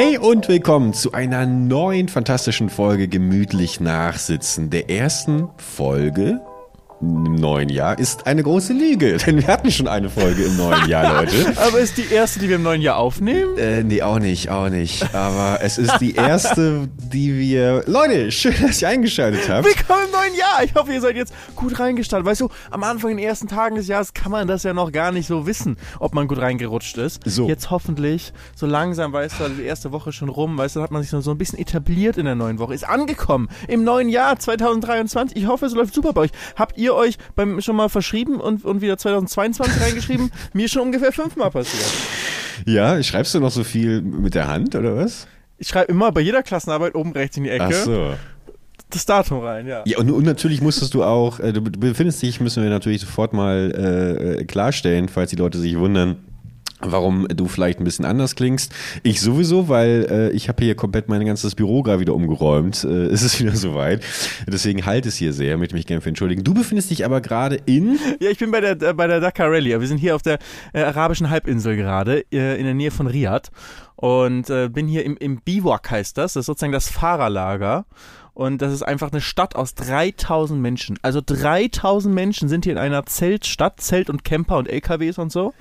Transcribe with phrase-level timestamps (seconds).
[0.00, 6.40] Hey und willkommen zu einer neuen fantastischen Folge Gemütlich Nachsitzen, der ersten Folge
[7.00, 10.88] im neuen Jahr ist eine große Lüge, denn wir hatten schon eine Folge im neuen
[10.88, 11.52] Jahr, Leute.
[11.56, 13.56] Aber ist die erste, die wir im neuen Jahr aufnehmen?
[13.56, 15.14] Äh, nee, auch nicht, auch nicht.
[15.14, 17.84] Aber es ist die erste, die wir.
[17.86, 19.64] Leute, schön, dass ihr eingeschaltet habt.
[19.64, 20.64] Willkommen im neuen Jahr.
[20.64, 22.26] Ich hoffe, ihr seid jetzt gut reingestartet.
[22.26, 24.90] Weißt du, am Anfang, in den ersten Tagen des Jahres, kann man das ja noch
[24.90, 27.20] gar nicht so wissen, ob man gut reingerutscht ist.
[27.24, 27.46] So.
[27.48, 31.02] Jetzt hoffentlich, so langsam, weißt du, die erste Woche schon rum, weißt du, hat man
[31.02, 32.74] sich so ein bisschen etabliert in der neuen Woche.
[32.74, 35.36] Ist angekommen im neuen Jahr 2023.
[35.36, 36.30] Ich hoffe, es läuft super bei euch.
[36.56, 40.30] Habt ihr euch beim schon mal verschrieben und, und wieder 2022 reingeschrieben?
[40.52, 41.84] Mir schon ungefähr fünfmal passiert.
[42.66, 45.26] Ja, schreibst du noch so viel mit der Hand oder was?
[45.58, 48.14] Ich schreibe immer bei jeder Klassenarbeit oben rechts in die Ecke Ach so.
[48.90, 49.82] das Datum rein, ja.
[49.86, 53.32] Ja, und, und natürlich musstest du auch, äh, du befindest dich, müssen wir natürlich sofort
[53.32, 56.16] mal äh, klarstellen, falls die Leute sich wundern,
[56.80, 58.72] warum du vielleicht ein bisschen anders klingst.
[59.02, 62.84] Ich sowieso, weil äh, ich habe hier komplett mein ganzes Büro gerade wieder umgeräumt.
[62.84, 64.02] Äh, es ist wieder soweit.
[64.46, 66.44] Deswegen halt es hier sehr, möchte mich gerne für entschuldigen.
[66.44, 67.98] Du befindest dich aber gerade in...
[68.20, 69.80] Ja, ich bin bei der, äh, bei der Dakar Rallye.
[69.80, 70.38] Wir sind hier auf der
[70.72, 73.50] äh, arabischen Halbinsel gerade, äh, in der Nähe von Riyadh.
[73.96, 76.34] Und äh, bin hier im, im Biwak, heißt das.
[76.34, 77.84] Das ist sozusagen das Fahrerlager.
[78.38, 80.96] Und das ist einfach eine Stadt aus 3000 Menschen.
[81.02, 85.54] Also 3000 Menschen sind hier in einer Zeltstadt, Zelt und Camper und LKWs und so.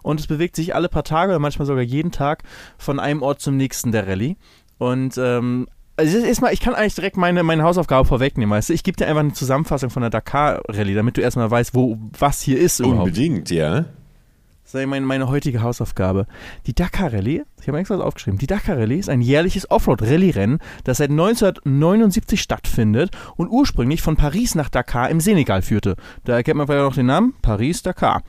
[0.00, 2.42] Und es bewegt sich alle paar Tage oder manchmal sogar jeden Tag
[2.78, 4.36] von einem Ort zum nächsten der Rallye.
[4.78, 8.72] Und ähm, also erstmal, ich kann eigentlich direkt meine, meine Hausaufgabe vorwegnehmen, weißt du?
[8.72, 12.40] Ich gebe dir einfach eine Zusammenfassung von der Dakar-Rallye, damit du erstmal weißt, wo was
[12.40, 13.08] hier ist überhaupt.
[13.08, 13.84] Unbedingt, ja.
[14.74, 16.26] Ist meine, meine heutige Hausaufgabe.
[16.66, 20.60] Die Dakar Rallye, ich habe extra was aufgeschrieben, die Dakar Rallye ist ein jährliches Offroad-Rallye-Rennen,
[20.84, 25.96] das seit 1979 stattfindet und ursprünglich von Paris nach Dakar im Senegal führte.
[26.24, 28.22] Da erkennt man vielleicht noch den Namen, Paris-Dakar.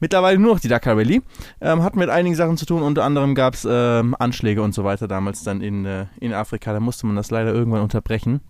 [0.00, 1.20] Mittlerweile nur noch die Dakar Rallye.
[1.60, 4.84] Ähm, hat mit einigen Sachen zu tun, unter anderem gab es ähm, Anschläge und so
[4.84, 6.72] weiter damals dann in, äh, in Afrika.
[6.72, 8.40] Da musste man das leider irgendwann unterbrechen.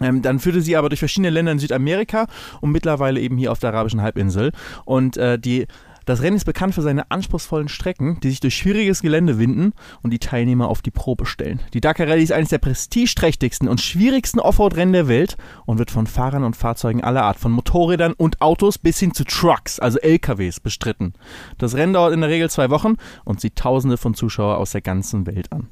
[0.00, 2.26] Ähm, dann führte sie aber durch verschiedene Länder in Südamerika
[2.60, 4.52] und mittlerweile eben hier auf der arabischen Halbinsel.
[4.84, 5.66] Und äh, die
[6.08, 10.10] das Rennen ist bekannt für seine anspruchsvollen Strecken, die sich durch schwieriges Gelände winden und
[10.10, 11.60] die Teilnehmer auf die Probe stellen.
[11.74, 15.36] Die Dakar Rallye ist eines der prestigeträchtigsten und schwierigsten Offroad-Rennen der Welt
[15.66, 19.24] und wird von Fahrern und Fahrzeugen aller Art, von Motorrädern und Autos bis hin zu
[19.24, 21.12] Trucks, also LKWs, bestritten.
[21.58, 22.94] Das Rennen dauert in der Regel zwei Wochen
[23.26, 25.68] und zieht Tausende von Zuschauern aus der ganzen Welt an.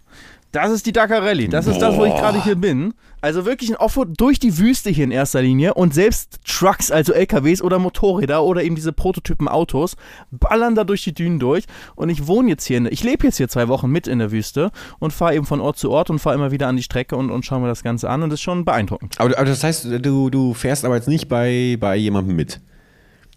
[0.56, 1.48] Das ist die Dakar Rallye.
[1.48, 2.94] Das ist das, wo ich gerade hier bin.
[3.20, 7.12] Also wirklich ein Offroad durch die Wüste hier in erster Linie und selbst Trucks, also
[7.12, 9.96] LKWs oder Motorräder oder eben diese Prototypen Autos,
[10.30, 11.64] ballern da durch die Dünen durch.
[11.94, 14.32] Und ich wohne jetzt hier, in, ich lebe jetzt hier zwei Wochen mit in der
[14.32, 17.16] Wüste und fahre eben von Ort zu Ort und fahre immer wieder an die Strecke
[17.16, 19.16] und, und schaue mir das Ganze an und das ist schon beeindruckend.
[19.20, 22.60] Aber, aber das heißt, du, du fährst aber jetzt nicht bei, bei jemandem mit.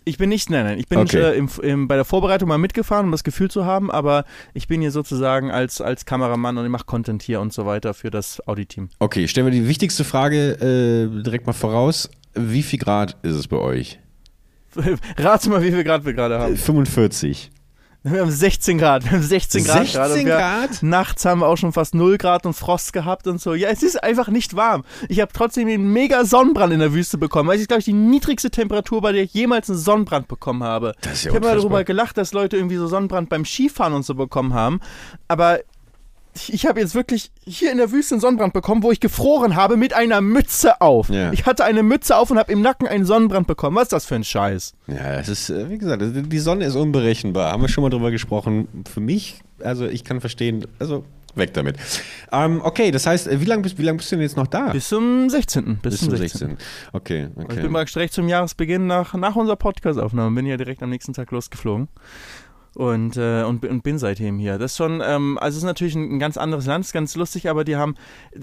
[0.10, 0.80] Ich bin nicht, nein, nein.
[0.80, 1.20] Ich bin Okay.
[1.20, 4.68] äh, im, im, bei der Vorbereitung mal mitgefahren, um das Gefühl zu haben, aber ich
[4.68, 8.10] bin hier sozusagen als, als Kameramann und ich mache Content hier und so weiter für
[8.10, 8.90] das Audi-Team.
[9.00, 12.10] Okay, stellen wir die wichtigste Frage äh, direkt mal voraus.
[12.34, 14.00] Wie viel Grad ist es bei euch?
[15.18, 16.56] Rate mal, wie viel Grad wir gerade haben.
[16.58, 17.52] 45.
[18.12, 19.04] Wir haben 16 Grad.
[19.04, 20.68] Wir haben 16 Grad 16 gerade.
[20.70, 20.84] Grad?
[20.84, 23.54] Nachts haben wir auch schon fast 0 Grad und Frost gehabt und so.
[23.54, 24.84] Ja, es ist einfach nicht warm.
[25.08, 27.50] Ich habe trotzdem einen mega Sonnenbrand in der Wüste bekommen.
[27.50, 30.94] Das ist, glaube ich, die niedrigste Temperatur, bei der ich jemals einen Sonnenbrand bekommen habe.
[31.02, 33.94] Das ist ja ich habe mal darüber gelacht, dass Leute irgendwie so Sonnenbrand beim Skifahren
[33.94, 34.80] und so bekommen haben.
[35.28, 35.60] Aber
[36.48, 39.76] ich habe jetzt wirklich hier in der Wüste einen Sonnenbrand bekommen, wo ich gefroren habe
[39.78, 41.10] mit einer Mütze auf.
[41.10, 41.34] Ja.
[41.34, 43.76] Ich hatte eine Mütze auf und habe im Nacken einen Sonnenbrand bekommen.
[43.76, 44.74] Was ist das für ein Scheiß?
[44.88, 47.52] Ja, das ist, äh, wie gesagt, die Sonne ist unberechenbar.
[47.52, 48.68] Haben wir schon mal drüber gesprochen.
[48.92, 51.04] Für mich, also ich kann verstehen, also
[51.36, 51.78] weg damit.
[52.32, 54.48] Ähm, okay, das heißt, äh, wie lange bist, wie lang bist du denn jetzt noch
[54.48, 54.72] da?
[54.72, 55.80] Bis zum 16.
[55.82, 56.40] Bis, Bis zum zum 16.
[56.50, 56.58] 16.
[56.94, 57.62] Okay, Ich okay.
[57.62, 61.32] bin mal direkt zum Jahresbeginn nach, nach unserer Podcast-Aufnahme, bin ja direkt am nächsten Tag
[61.32, 61.88] losgeflogen.
[62.76, 64.58] Und, äh, und, und bin seitdem hier.
[64.58, 67.16] Das ist schon, ähm, also es ist natürlich ein, ein ganz anderes Land, ist ganz
[67.16, 67.96] lustig, aber die haben,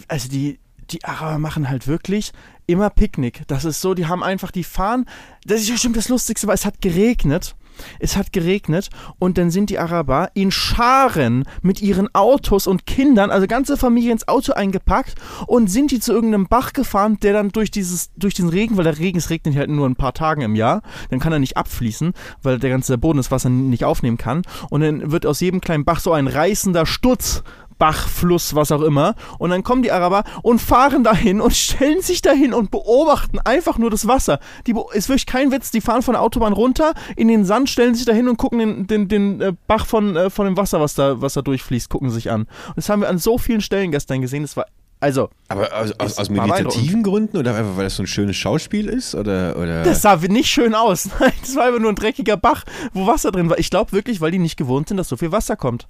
[0.09, 0.59] also die,
[0.91, 2.33] die Araber machen halt wirklich
[2.67, 3.43] immer Picknick.
[3.47, 5.07] Das ist so, die haben einfach, die fahren,
[5.45, 7.55] das ist bestimmt das Lustigste, weil es hat geregnet.
[7.99, 8.89] Es hat geregnet
[9.19, 14.13] und dann sind die Araber in Scharen mit ihren Autos und Kindern, also ganze Familie
[14.13, 15.15] ins Auto eingepackt
[15.47, 18.85] und sind die zu irgendeinem Bach gefahren, der dann durch dieses, durch den Regen, weil
[18.85, 21.57] der Regen, es regnet halt nur ein paar Tagen im Jahr, dann kann er nicht
[21.57, 22.13] abfließen,
[22.43, 24.43] weil der ganze Boden das Wasser nicht aufnehmen kann.
[24.71, 27.43] Und dann wird aus jedem kleinen Bach so ein reißender Sturz.
[27.79, 29.15] Bach, Fluss, was auch immer.
[29.39, 33.79] Und dann kommen die Araber und fahren dahin und stellen sich dahin und beobachten einfach
[33.79, 34.41] nur das Wasser.
[34.67, 35.71] Die ist wirklich kein Witz.
[35.71, 38.87] Die fahren von der Autobahn runter in den Sand, stellen sich dahin und gucken den,
[38.87, 42.11] den, den äh, Bach von, äh, von dem Wasser, was da, was da durchfließt, gucken
[42.11, 42.43] sich an.
[42.43, 44.43] Und das haben wir an so vielen Stellen gestern gesehen.
[44.43, 44.67] Das war,
[44.99, 48.89] also, Aber aus, aus, aus meditativen Gründen oder einfach, weil das so ein schönes Schauspiel
[48.89, 49.15] ist?
[49.15, 49.83] Oder, oder?
[49.83, 51.11] das sah nicht schön aus.
[51.21, 52.65] Nein, das war einfach nur ein dreckiger Bach,
[52.95, 53.59] wo Wasser drin war.
[53.59, 55.87] Ich glaube wirklich, weil die nicht gewohnt sind, dass so viel Wasser kommt.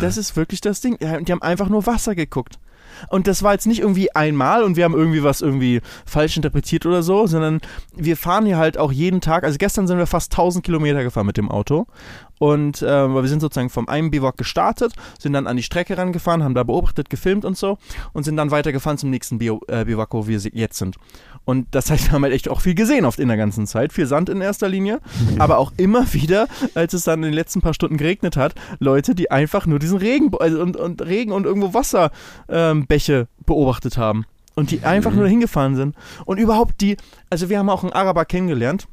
[0.00, 0.98] Das ist wirklich das Ding.
[0.98, 2.58] Die haben einfach nur Wasser geguckt.
[3.08, 6.86] Und das war jetzt nicht irgendwie einmal und wir haben irgendwie was irgendwie falsch interpretiert
[6.86, 7.60] oder so, sondern
[7.94, 9.44] wir fahren hier halt auch jeden Tag.
[9.44, 11.86] Also gestern sind wir fast 1000 Kilometer gefahren mit dem Auto.
[12.38, 16.42] Und äh, wir sind sozusagen vom einen Biwak gestartet, sind dann an die Strecke rangefahren,
[16.42, 17.78] haben da beobachtet, gefilmt und so
[18.12, 20.96] und sind dann weitergefahren zum nächsten Bio, äh, Biwak, wo wir jetzt sind.
[21.44, 23.92] Und das heißt, wir haben halt echt auch viel gesehen oft in der ganzen Zeit.
[23.92, 25.00] Viel Sand in erster Linie,
[25.38, 29.14] aber auch immer wieder, als es dann in den letzten paar Stunden geregnet hat, Leute,
[29.14, 34.26] die einfach nur diesen Regen also und, und Regen und irgendwo Wasserbäche ähm, beobachtet haben.
[34.56, 35.94] Und die einfach nur hingefahren sind.
[36.24, 36.96] Und überhaupt die,
[37.28, 38.88] also wir haben auch einen Araber kennengelernt,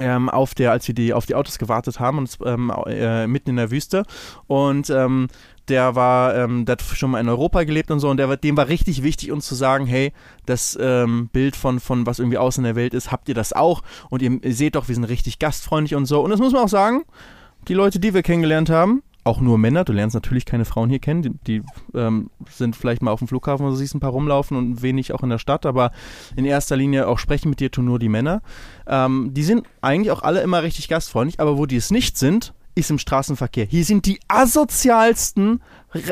[0.00, 3.50] ähm, auf der, als wir die, auf die Autos gewartet haben und ähm, äh, mitten
[3.50, 4.04] in der Wüste.
[4.46, 5.28] Und ähm,
[5.68, 8.56] der war, ähm, der hat schon mal in Europa gelebt und so, und der, dem
[8.56, 10.12] war richtig wichtig, uns zu sagen, hey,
[10.46, 13.52] das ähm, Bild von, von was irgendwie außen in der Welt ist, habt ihr das
[13.52, 13.82] auch?
[14.08, 16.20] Und ihr seht doch, wir sind richtig gastfreundlich und so.
[16.22, 17.04] Und das muss man auch sagen,
[17.68, 20.98] die Leute, die wir kennengelernt haben, auch nur Männer, du lernst natürlich keine Frauen hier
[20.98, 21.62] kennen, die, die
[21.94, 25.22] ähm, sind vielleicht mal auf dem Flughafen, du siehst ein paar rumlaufen und wenig auch
[25.22, 25.92] in der Stadt, aber
[26.34, 28.42] in erster Linie auch sprechen mit dir tun nur die Männer.
[28.88, 32.54] Ähm, die sind eigentlich auch alle immer richtig gastfreundlich, aber wo die es nicht sind,
[32.74, 33.66] ist im Straßenverkehr.
[33.66, 35.62] Hier sind die asozialsten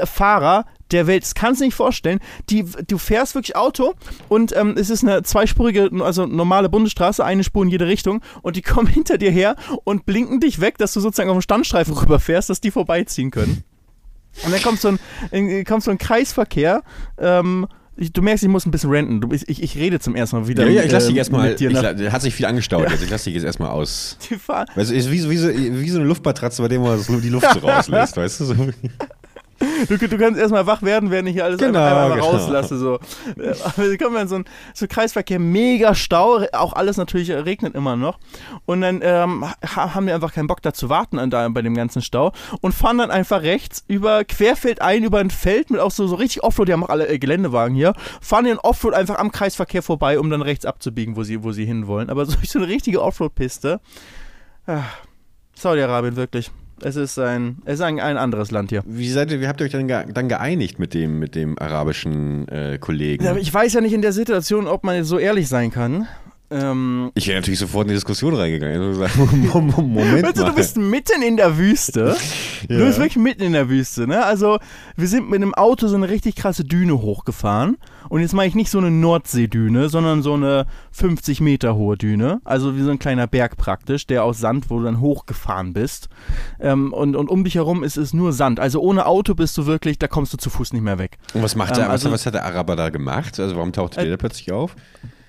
[0.05, 1.23] Fahrer der Welt.
[1.23, 2.21] Das kannst du nicht vorstellen.
[2.51, 3.95] Die, du fährst wirklich Auto
[4.29, 8.57] und ähm, es ist eine zweispurige, also normale Bundesstraße, eine Spur in jede Richtung und
[8.57, 11.95] die kommen hinter dir her und blinken dich weg, dass du sozusagen auf dem Standstreifen
[11.99, 13.65] rüberfährst, dass die vorbeiziehen können.
[14.45, 14.89] Und dann kommt so
[15.33, 16.83] ein, kommt so ein Kreisverkehr
[17.19, 17.67] ähm,
[18.01, 19.21] ich, du merkst, ich muss ein bisschen renten.
[19.21, 20.65] Du, ich, ich rede zum ersten Mal wieder.
[20.67, 21.51] Ja, ja ich lasse dich äh, erstmal.
[21.51, 22.85] Hat sich viel angestaut.
[22.85, 22.91] Ja.
[22.91, 24.17] Also ich lasse dich jetzt erstmal aus.
[24.31, 27.03] Die Fahr weißt du, ist wie, wie, so, wie so eine Luftmatratze, bei der man
[27.21, 28.45] die Luft so rauslässt, weißt du?
[28.45, 28.55] So.
[29.89, 32.31] Du, du kannst erstmal wach werden, während ich hier alles genau, einmal, einmal genau.
[32.31, 32.79] rauslasse.
[32.79, 32.95] So.
[33.37, 34.45] Aber wir kommen in so einen
[34.75, 38.19] so Kreisverkehr, mega Stau, auch alles natürlich regnet immer noch.
[38.67, 39.45] Und dann ähm,
[39.75, 42.73] haben wir einfach keinen Bock da zu warten an, da, bei dem ganzen Stau und
[42.73, 46.45] fahren dann einfach rechts über Querfeld ein, über ein Feld mit auch so, so richtig
[46.45, 50.21] Offroad, die haben auch alle äh, Geländewagen hier, fahren den Offroad einfach am Kreisverkehr vorbei,
[50.21, 52.11] um dann rechts abzubiegen, wo sie, wo sie hinwollen.
[52.11, 53.81] Aber so, so eine richtige Offroad-Piste.
[54.67, 54.83] Ah,
[55.55, 56.53] Saudi-Arabien, wirklich.
[56.83, 58.83] Es ist ein, es ist ein, ein anderes Land hier.
[58.87, 61.59] Wie seid ihr, wie habt ihr euch dann, ge dann geeinigt mit dem, mit dem
[61.59, 63.37] arabischen äh, Kollegen?
[63.39, 66.07] Ich weiß ja nicht in der Situation, ob man so ehrlich sein kann.
[66.51, 68.81] Ähm, ich wäre natürlich sofort in die Diskussion reingegangen.
[68.81, 72.17] Also Moment weißt du, du bist mitten in der Wüste.
[72.69, 72.79] ja.
[72.79, 74.07] Du bist wirklich mitten in der Wüste.
[74.07, 74.25] Ne?
[74.25, 74.59] Also
[74.97, 77.77] wir sind mit einem Auto so eine richtig krasse Düne hochgefahren.
[78.09, 82.41] Und jetzt meine ich nicht so eine Nordseedüne, sondern so eine 50 Meter hohe Düne.
[82.45, 86.09] Also wie so ein kleiner Berg praktisch, der aus Sand, wo du dann hochgefahren bist.
[86.61, 88.59] Ähm, und, und um dich herum ist es nur Sand.
[88.59, 91.19] Also ohne Auto bist du wirklich, da kommst du zu Fuß nicht mehr weg.
[91.35, 93.39] Und was macht der, ähm, also, was hat der Araber da gemacht?
[93.39, 94.75] Also warum tauchte äh, der da plötzlich auf?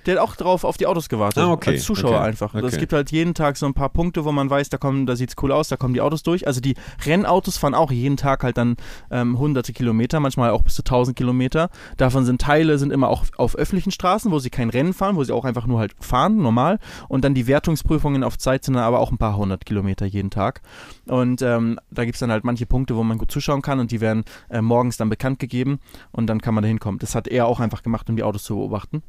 [0.06, 1.44] Der hat auch drauf auf die Autos gewartet.
[1.44, 1.72] Ah, okay.
[1.72, 2.28] Als Zuschauer okay.
[2.28, 2.54] einfach.
[2.54, 2.66] Okay.
[2.66, 5.16] Es gibt halt jeden Tag so ein paar Punkte, wo man weiß, da kommen, da
[5.16, 6.48] sieht's cool aus, da kommen die Autos durch.
[6.48, 6.76] Also die
[7.06, 8.78] Rennautos fahren auch jeden Tag halt dann
[9.12, 11.70] ähm, hunderte Kilometer, manchmal auch bis zu 1000 Kilometer.
[11.98, 15.24] Davon sind Teile, sind immer auch auf öffentlichen Straßen, wo sie kein Rennen fahren, wo
[15.24, 16.80] sie auch einfach nur halt fahren, normal.
[17.08, 20.30] Und dann die Wertungsprüfungen auf Zeit sind dann aber auch ein paar hundert Kilometer jeden
[20.30, 20.62] Tag.
[21.08, 24.02] Und ähm, da gibt's dann halt manche Punkte, wo man gut zuschauen kann und die
[24.02, 25.80] werden äh, morgens dann bekannt gegeben
[26.12, 27.00] und dann kann man da hinkommen.
[27.00, 29.04] Das hat er auch einfach gemacht, um die Autos zu beobachten.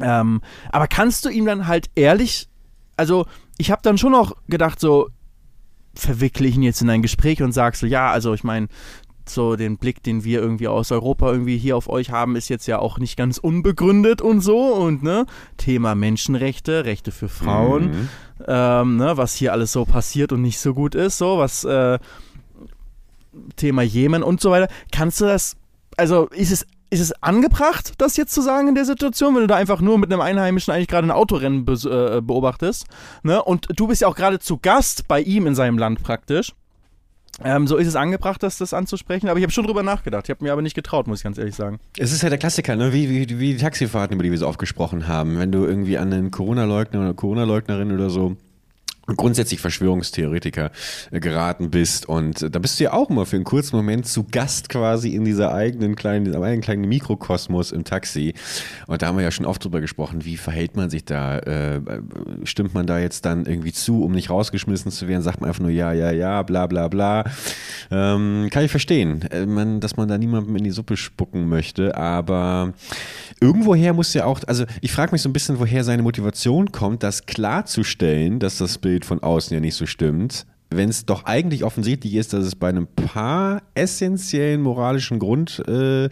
[0.00, 0.40] Ähm,
[0.70, 2.48] aber kannst du ihm dann halt ehrlich,
[2.96, 3.26] also
[3.58, 5.08] ich habe dann schon noch gedacht, so
[5.94, 8.68] verwickle ich ihn jetzt in ein Gespräch und sag so, ja, also ich meine,
[9.28, 12.66] so den Blick, den wir irgendwie aus Europa irgendwie hier auf euch haben, ist jetzt
[12.66, 15.26] ja auch nicht ganz unbegründet und so und ne,
[15.56, 18.08] Thema Menschenrechte, Rechte für Frauen, mhm.
[18.46, 21.98] ähm, ne, was hier alles so passiert und nicht so gut ist, so was äh,
[23.56, 24.68] Thema Jemen und so weiter.
[24.92, 25.56] Kannst du das,
[25.96, 29.46] also ist es ist es angebracht, das jetzt zu sagen in der Situation, wenn du
[29.46, 32.86] da einfach nur mit einem Einheimischen eigentlich gerade ein Autorennen be äh, beobachtest?
[33.22, 33.42] Ne?
[33.42, 36.52] Und du bist ja auch gerade zu Gast bei ihm in seinem Land praktisch.
[37.44, 40.24] Ähm, so ist es angebracht, das, das anzusprechen, aber ich habe schon drüber nachgedacht.
[40.24, 41.78] Ich habe mir aber nicht getraut, muss ich ganz ehrlich sagen.
[41.96, 42.92] Es ist ja der Klassiker, ne?
[42.92, 45.38] wie, wie, wie die Taxifahrten, über die wir so oft gesprochen haben.
[45.38, 48.36] Wenn du irgendwie an einen Corona-Leugner oder Corona-Leugnerin oder so
[49.16, 50.70] grundsätzlich Verschwörungstheoretiker
[51.10, 52.06] äh, geraten bist.
[52.08, 55.10] Und äh, da bist du ja auch immer für einen kurzen Moment zu Gast quasi
[55.10, 58.34] in dieser eigenen kleinen, diesem eigenen kleinen Mikrokosmos im Taxi.
[58.86, 61.80] Und da haben wir ja schon oft drüber gesprochen, wie verhält man sich da, äh,
[62.44, 65.62] stimmt man da jetzt dann irgendwie zu, um nicht rausgeschmissen zu werden, sagt man einfach
[65.62, 67.24] nur ja, ja, ja, bla, bla, bla,
[67.90, 72.74] ähm, kann ich verstehen, man, dass man da niemandem in die Suppe spucken möchte, aber
[73.40, 77.02] irgendwoher muss ja auch, also ich frage mich so ein bisschen, woher seine Motivation kommt,
[77.02, 81.64] das klarzustellen, dass das Bild von außen ja nicht so stimmt, wenn es doch eigentlich
[81.64, 86.08] offensichtlich ist, dass es bei einem paar essentiellen moralischen Grund, äh, äh,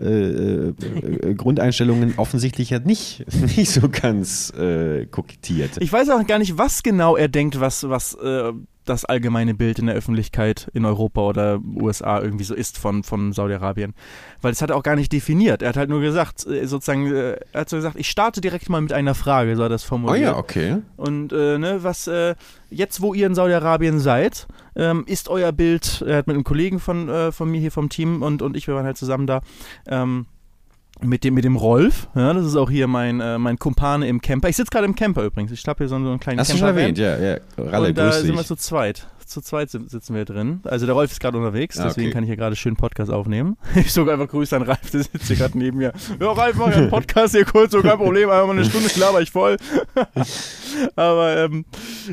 [0.00, 3.24] äh, Grundeinstellungen offensichtlich ja nicht,
[3.56, 5.72] nicht so ganz äh, kokettiert.
[5.80, 8.52] Ich weiß auch gar nicht, was genau er denkt, was, was äh,
[8.88, 13.32] das allgemeine Bild in der Öffentlichkeit in Europa oder USA irgendwie so ist von, von
[13.32, 13.94] Saudi-Arabien.
[14.40, 15.62] Weil das hat er auch gar nicht definiert.
[15.62, 18.68] Er hat halt nur gesagt, äh, sozusagen, äh, er hat so gesagt, ich starte direkt
[18.68, 20.22] mal mit einer Frage, so hat er das Oh formuliert.
[20.22, 20.78] ja, okay.
[20.96, 22.34] Und äh, ne, was äh,
[22.70, 26.80] jetzt, wo ihr in Saudi-Arabien seid, ähm, ist euer Bild, er hat mit einem Kollegen
[26.80, 29.40] von, äh, von mir hier vom Team und, und ich, wir waren halt zusammen da,
[29.88, 30.26] ähm,
[31.02, 34.20] mit dem, mit dem Rolf, ja, das ist auch hier mein, äh, mein Kumpane im
[34.20, 34.48] Camper.
[34.48, 35.52] Ich sitze gerade im Camper übrigens.
[35.52, 36.68] Ich habe hier so einen, so einen kleinen Hast du Camper.
[36.68, 37.38] schon erwähnt, ja, ja.
[37.58, 39.06] Ralle, und da sind wir zu zweit.
[39.26, 40.60] Zu zweit si- sitzen wir drin.
[40.64, 42.14] Also der Rolf ist gerade unterwegs, Ah, deswegen okay.
[42.14, 43.56] kann ich hier gerade schön Podcast aufnehmen.
[43.74, 45.92] Ich sogar einfach Grüße an Ralf, der sitzt hier gerade neben mir.
[46.20, 48.88] Ja, Ralf, mach ja einen Podcast hier kurz, so kein Problem, einfach mal eine Stunde
[48.98, 49.56] laber ich voll.
[50.96, 51.64] Aber ähm,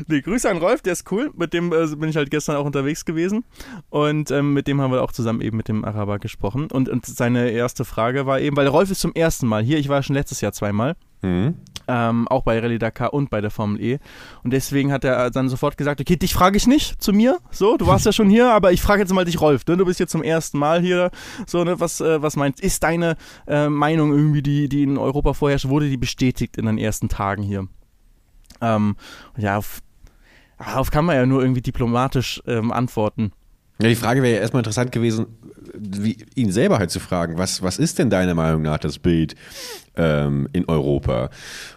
[0.06, 1.30] nee, Grüße an Rolf, der ist cool.
[1.36, 3.44] Mit dem äh, bin ich halt gestern auch unterwegs gewesen.
[3.90, 6.68] Und ähm, mit dem haben wir auch zusammen eben mit dem Araber gesprochen.
[6.70, 9.88] Und, und seine erste Frage war eben, weil Rolf ist zum ersten Mal hier, ich
[9.88, 11.54] war schon letztes Jahr zweimal Mhm.
[11.88, 13.98] ähm, auch bei Rallye Dakar und bei der Formel E.
[14.42, 17.76] Und deswegen hat er dann sofort gesagt, okay, dich frage ich nicht zu mir, so,
[17.78, 19.76] du warst ja schon hier, aber ich frage jetzt mal dich, Rolf, ne?
[19.76, 21.10] du bist jetzt zum ersten Mal hier,
[21.46, 23.16] so, ne, was, äh, was meinst, ist deine
[23.46, 27.42] äh, Meinung irgendwie, die, die in Europa vorherrscht, wurde die bestätigt in den ersten Tagen
[27.42, 27.68] hier?
[28.60, 28.96] Ähm,
[29.36, 29.80] ja, auf,
[30.58, 33.32] darauf kann man ja nur irgendwie diplomatisch ähm, antworten.
[33.80, 35.26] Ja, die Frage wäre ja erstmal interessant gewesen,
[35.76, 39.34] wie, ihn selber halt zu fragen, was, was ist denn deiner Meinung nach das Bild
[39.96, 41.30] ähm, in Europa?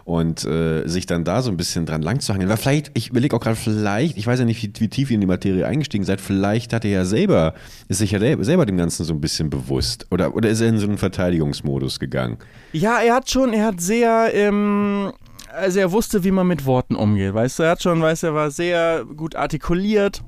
[0.04, 2.48] Und äh, sich dann da so ein bisschen dran lang zu hangeln.
[2.48, 5.16] Weil vielleicht, ich überlege auch gerade, vielleicht, ich weiß ja nicht, wie, wie tief ihr
[5.16, 7.54] in die Materie eingestiegen seid, vielleicht hat er ja selber,
[7.88, 10.06] ist sich ja selber, selber dem Ganzen so ein bisschen bewusst.
[10.10, 12.38] Oder, oder ist er in so einen Verteidigungsmodus gegangen?
[12.72, 15.12] Ja, er hat schon, er hat sehr, ähm,
[15.52, 18.26] also er wusste, wie man mit Worten umgeht, weißt du, er hat schon, weißt du,
[18.28, 20.22] er war sehr gut artikuliert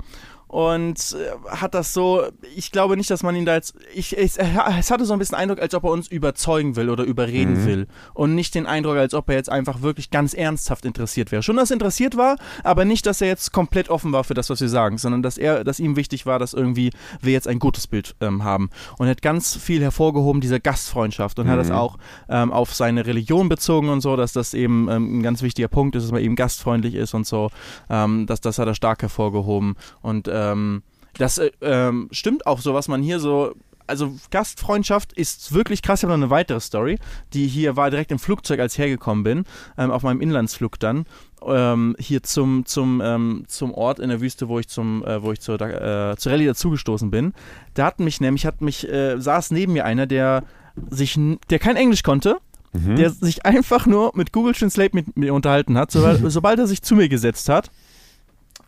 [0.50, 2.24] und äh, hat das so,
[2.56, 5.36] ich glaube nicht, dass man ihn da jetzt, ich, ich, es hatte so ein bisschen
[5.36, 7.66] Eindruck, als ob er uns überzeugen will oder überreden Mhm.
[7.66, 11.44] will und nicht den Eindruck, als ob er jetzt einfach wirklich ganz ernsthaft interessiert wäre.
[11.44, 14.50] Schon, dass er interessiert war, aber nicht, dass er jetzt komplett offen war für das,
[14.50, 16.90] was wir sagen, sondern dass er, dass ihm wichtig war, dass irgendwie
[17.20, 21.38] wir jetzt ein gutes Bild ähm, haben und er hat ganz viel hervorgehoben, diese Gastfreundschaft
[21.38, 21.74] und hat das Mhm.
[21.76, 21.96] auch
[22.28, 25.94] ähm, auf seine Religion bezogen und so, dass das eben ähm, ein ganz wichtiger Punkt
[25.94, 27.50] ist, dass man eben gastfreundlich ist und so.
[27.88, 29.76] Ähm, das, das hat er stark hervorgehoben.
[30.02, 30.82] Und ähm,
[31.18, 33.54] das äh, ähm, stimmt auch so, was man hier so.
[33.86, 35.98] Also Gastfreundschaft ist wirklich krass.
[35.98, 37.00] Ich habe noch eine weitere Story,
[37.32, 39.44] die hier war direkt im Flugzeug, als ich hergekommen bin,
[39.76, 41.06] ähm, auf meinem Inlandsflug dann,
[41.44, 45.32] ähm, hier zum, zum, ähm, zum Ort in der Wüste, wo ich zum, äh, wo
[45.32, 47.32] ich zur, äh, zur Rallye dazugestoßen bin.
[47.74, 50.44] Da hat mich nämlich, hat mich, äh, saß neben mir einer, der
[50.88, 51.18] sich,
[51.50, 52.38] der kein Englisch konnte,
[52.72, 52.94] Mhm.
[52.94, 56.82] der sich einfach nur mit Google Translate mit mir unterhalten hat, sobald, sobald er sich
[56.82, 57.72] zu mir gesetzt hat.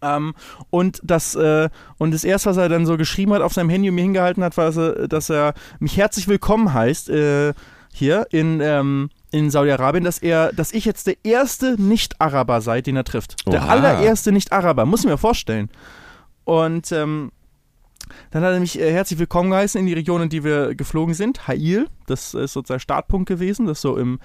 [0.03, 0.35] Ähm,
[0.71, 1.69] und das äh,
[1.99, 4.43] und das erste, was er dann so geschrieben hat auf seinem Handy und mir hingehalten
[4.45, 7.55] hat, war, dass er, dass er mich herzlich willkommen heißt äh,
[7.93, 12.97] hier in, ähm, in Saudi-Arabien, dass er, dass ich jetzt der erste Nicht-Araber sei, den
[12.97, 13.47] er trifft.
[13.47, 13.69] Der Oha.
[13.69, 15.71] allererste Nicht-Araber, muss ich mir vorstellen.
[16.45, 17.31] Und ähm,
[18.31, 21.15] dann hat er mich äh, herzlich willkommen geheißen in die Region, in die wir geflogen
[21.15, 21.47] sind.
[21.47, 23.67] Hail, das ist sozusagen Startpunkt gewesen.
[23.67, 24.19] Das so im,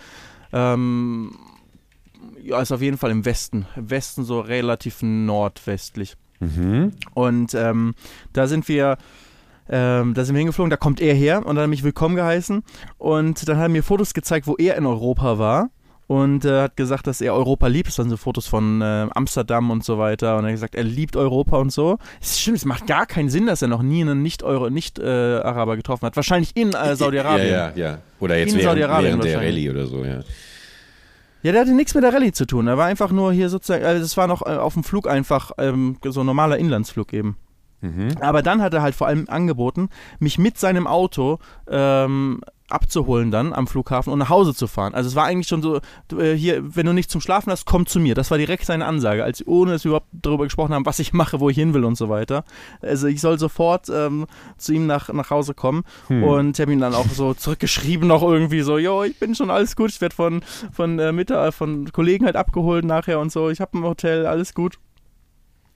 [0.53, 1.37] ähm,
[2.43, 3.65] ja, ist auf jeden Fall im Westen.
[3.75, 6.15] Im Westen so relativ nordwestlich.
[6.39, 6.93] Mhm.
[7.13, 7.95] Und ähm,
[8.33, 8.97] da sind wir,
[9.69, 12.63] ähm, da sind wir hingeflogen, da kommt er her und dann hat mich willkommen geheißen.
[12.97, 15.69] Und dann hat er mir Fotos gezeigt, wo er in Europa war.
[16.07, 17.89] Und äh, hat gesagt, dass er Europa liebt.
[17.89, 20.37] Das waren so Fotos von äh, Amsterdam und so weiter.
[20.37, 21.97] Und er hat gesagt, er liebt Europa und so.
[22.21, 26.15] Es stimmt, es macht gar keinen Sinn, dass er noch nie einen Nicht-Araber getroffen hat.
[26.15, 27.49] Wahrscheinlich in äh, Saudi-Arabien.
[27.49, 27.97] Ja, ja, ja.
[28.21, 29.37] Oder jetzt In während, während der.
[29.37, 30.21] Rallye oder so, ja.
[31.43, 32.67] Ja, der hatte nichts mit der Rallye zu tun.
[32.67, 35.51] Er war einfach nur hier sozusagen, also das war noch äh, auf dem Flug einfach
[35.57, 37.37] ähm, so ein normaler Inlandsflug eben.
[37.81, 38.09] Mhm.
[38.21, 39.89] Aber dann hat er halt vor allem angeboten,
[40.19, 41.39] mich mit seinem Auto
[41.69, 44.93] ähm, abzuholen dann am Flughafen und nach Hause zu fahren.
[44.93, 45.79] Also es war eigentlich schon so,
[46.17, 48.15] äh, hier, wenn du nicht zum Schlafen hast, komm zu mir.
[48.15, 51.13] Das war direkt seine Ansage, als ohne dass wir überhaupt darüber gesprochen haben, was ich
[51.13, 52.43] mache, wo ich hin will und so weiter.
[52.81, 56.23] Also ich soll sofort ähm, zu ihm nach, nach Hause kommen Hm.
[56.23, 59.75] und habe ihm dann auch so zurückgeschrieben noch irgendwie so, jo, ich bin schon alles
[59.75, 63.61] gut, ich werde von, von, äh, Mittag, von Kollegen halt abgeholt nachher und so, ich
[63.61, 64.77] habe ein Hotel, alles gut.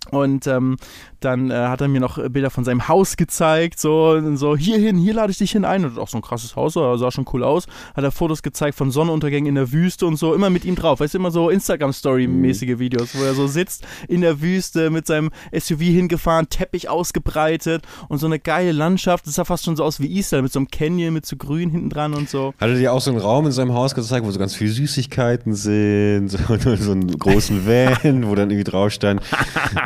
[0.10, 0.77] Und ähm,
[1.20, 5.13] dann äh, hat er mir noch Bilder von seinem Haus gezeigt, so, so hierhin, hier
[5.13, 5.86] lade ich dich hin ein.
[5.86, 7.67] Und auch so ein krasses Haus, sah sah schon cool aus.
[7.96, 11.00] Hat er Fotos gezeigt von Sonnenuntergängen in der Wüste und so, immer mit ihm drauf.
[11.00, 15.29] Weißt du, immer so Instagram-Story-mäßige Videos, wo er so sitzt in der Wüste mit seinem
[15.55, 19.27] SUV hingefahren, Teppich ausgebreitet und so eine geile Landschaft.
[19.27, 21.70] Das sah fast schon so aus wie Israel, mit so einem Canyon, mit so grün
[21.70, 22.55] hinten dran und so.
[22.60, 24.72] Hat er dir auch so einen Raum in seinem Haus gezeigt, wo so ganz viele
[24.72, 26.38] Süßigkeiten sind, so,
[26.75, 29.22] so einen großen Van, wo dann irgendwie drauf stand.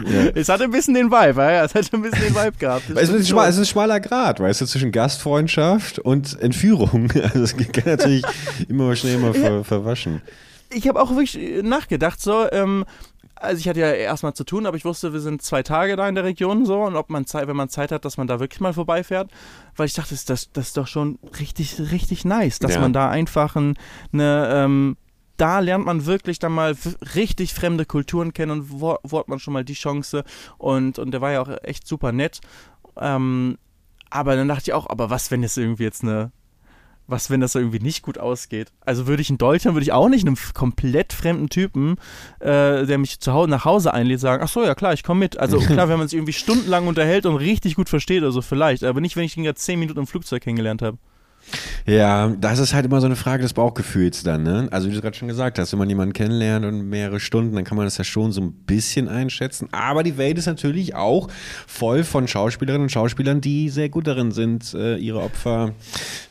[0.06, 0.32] Ja.
[0.36, 2.90] Es hatte ein bisschen den Vibe, ja, es hatte ein bisschen den Vibe gehabt.
[2.96, 7.10] Es ist, schmal, es ist ein schmaler Grad, weißt du, zwischen Gastfreundschaft und Entführung.
[7.24, 8.24] Also es kann natürlich
[8.70, 10.22] immer mal schnell mal ver, verwaschen.
[10.72, 12.86] ich habe auch wirklich äh, nachgedacht, so, ähm,
[13.36, 16.08] also ich hatte ja erstmal zu tun, aber ich wusste, wir sind zwei Tage da
[16.08, 18.40] in der Region so und ob man Zeit, wenn man Zeit hat, dass man da
[18.40, 19.30] wirklich mal vorbeifährt,
[19.76, 22.80] weil ich dachte, das, das, das ist doch schon richtig, richtig nice, dass Ja.
[22.80, 23.76] man da einfach ein,
[24.14, 24.98] eine, ähm,
[25.38, 26.76] da lernt man wirklich dann mal
[27.16, 30.24] richtig fremde Kulturen kennen und wo, wo hat man schon mal die Chance
[30.58, 32.42] und, und der war ja auch echt super nett.
[32.98, 33.58] Ähm,
[34.10, 36.32] aber dann dachte ich auch, aber was, wenn es irgendwie jetzt eine
[37.08, 38.72] was, wenn das irgendwie nicht gut ausgeht?
[38.82, 41.98] Also würde ich in Deutschland, würde ich auch nicht einem komplett fremden Typen,
[42.40, 45.20] äh, der mich zu Hause nach Hause einlädt, sagen, ach so, ja klar, ich komme
[45.20, 45.38] mit.
[45.38, 48.84] Also klar, wenn man sich irgendwie stundenlang unterhält und richtig gut versteht oder so vielleicht,
[48.84, 50.98] aber nicht, wenn ich ihn gerade zehn Minuten im Flugzeug kennengelernt habe.
[51.86, 54.68] Ja, das ist halt immer so eine Frage des Bauchgefühls dann, ne?
[54.72, 57.64] Also wie du gerade schon gesagt hast, wenn man jemanden kennenlernt und mehrere Stunden, dann
[57.64, 59.70] kann man das ja schon so ein bisschen einschätzen.
[59.72, 61.30] Aber die Welt ist natürlich auch
[61.68, 65.74] voll von Schauspielerinnen und Schauspielern, die sehr gut darin sind, äh, ihre Opfer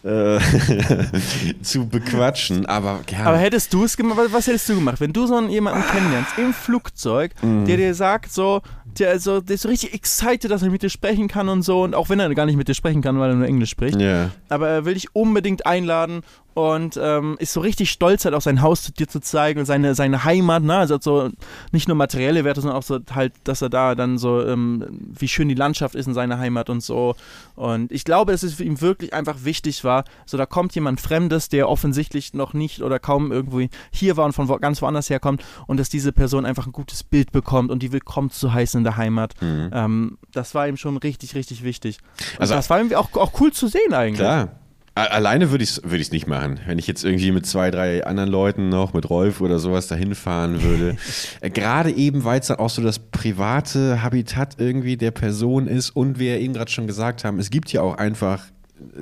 [0.03, 0.39] äh,
[1.63, 2.67] zu bequatschen.
[2.67, 5.51] Aber ja, Aber hättest du es gemacht, was- hättest du gemacht, wenn du so einen
[5.51, 8.61] jemanden kennenlernst im Flugzeug, der dir sagt so,
[8.99, 11.83] der, so, der ist so richtig excited, dass er mit dir sprechen kann und so,
[11.83, 14.01] und auch wenn er gar nicht mit dir sprechen kann, weil er nur Englisch spricht,
[14.01, 14.31] ja.
[14.49, 16.23] aber er will dich unbedingt einladen
[16.55, 19.67] und ähm, ist so richtig stolz, halt auch sein Haus zu dir zu zeigen und
[19.67, 20.77] seine, seine Heimat, ne?
[20.77, 21.31] Also so
[21.73, 24.85] nicht nur materielle Werte, sondern auch so halt, dass er da dann so, ähm,
[25.19, 27.17] wie schön die Landschaft ist in seiner Heimat und so.
[27.57, 30.05] Und ich glaube, dass es für ihn wirklich einfach wichtig war.
[30.27, 34.33] So, da kommt jemand Fremdes, der offensichtlich noch nicht oder kaum irgendwo hier war und
[34.33, 37.83] von wo, ganz woanders herkommt und dass diese Person einfach ein gutes Bild bekommt und
[37.83, 39.35] die willkommen zu heißen in der Heimat.
[39.43, 39.71] Mhm.
[39.73, 41.99] Ähm, das war ihm schon richtig, richtig wichtig.
[42.35, 44.19] Und Also- das war irgendwie auch, auch cool zu sehen eigentlich.
[44.21, 44.51] Klar.
[44.97, 46.61] Alleine würde ich es würd ich's nicht machen.
[46.67, 50.15] Wenn ich jetzt irgendwie mit zwei, drei anderen Leuten noch, mit Rolf oder sowas dahin
[50.15, 50.97] fahren würde.
[51.53, 56.21] Gerade eben, weil es dann auch so das private Habitat irgendwie der Person ist und
[56.21, 58.45] wir eben gerade schon gesagt haben, es gibt ja auch einfach,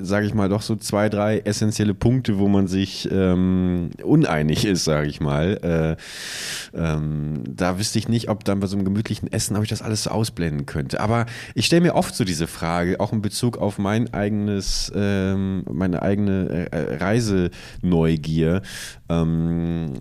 [0.00, 4.84] sage ich mal, doch so zwei, drei essentielle Punkte, wo man sich ähm, uneinig ist,
[4.84, 5.96] sage ich mal.
[6.74, 9.68] Äh, ähm, da wüsste ich nicht, ob dann bei so einem gemütlichen Essen, ob ich
[9.68, 11.00] das alles so ausblenden könnte.
[11.00, 15.64] Aber ich stelle mir oft so diese Frage, auch in Bezug auf mein eigenes, ähm,
[15.70, 18.62] meine eigene äh, Reiseneugier,
[19.08, 19.94] ähm,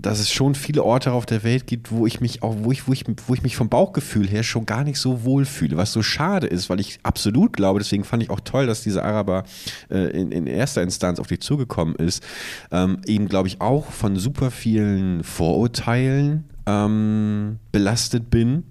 [0.00, 2.86] dass es schon viele Orte auf der Welt gibt, wo ich mich auch, wo ich,
[2.86, 5.92] wo ich, wo ich mich vom Bauchgefühl her schon gar nicht so wohl fühle, was
[5.92, 9.44] so schade ist, weil ich absolut glaube, deswegen fand ich auch toll, dass dieser Araber
[9.90, 12.22] äh, in, in erster Instanz auf dich zugekommen ist,
[12.70, 18.64] ähm, eben glaube ich auch von super vielen Vorurteilen ähm, belastet bin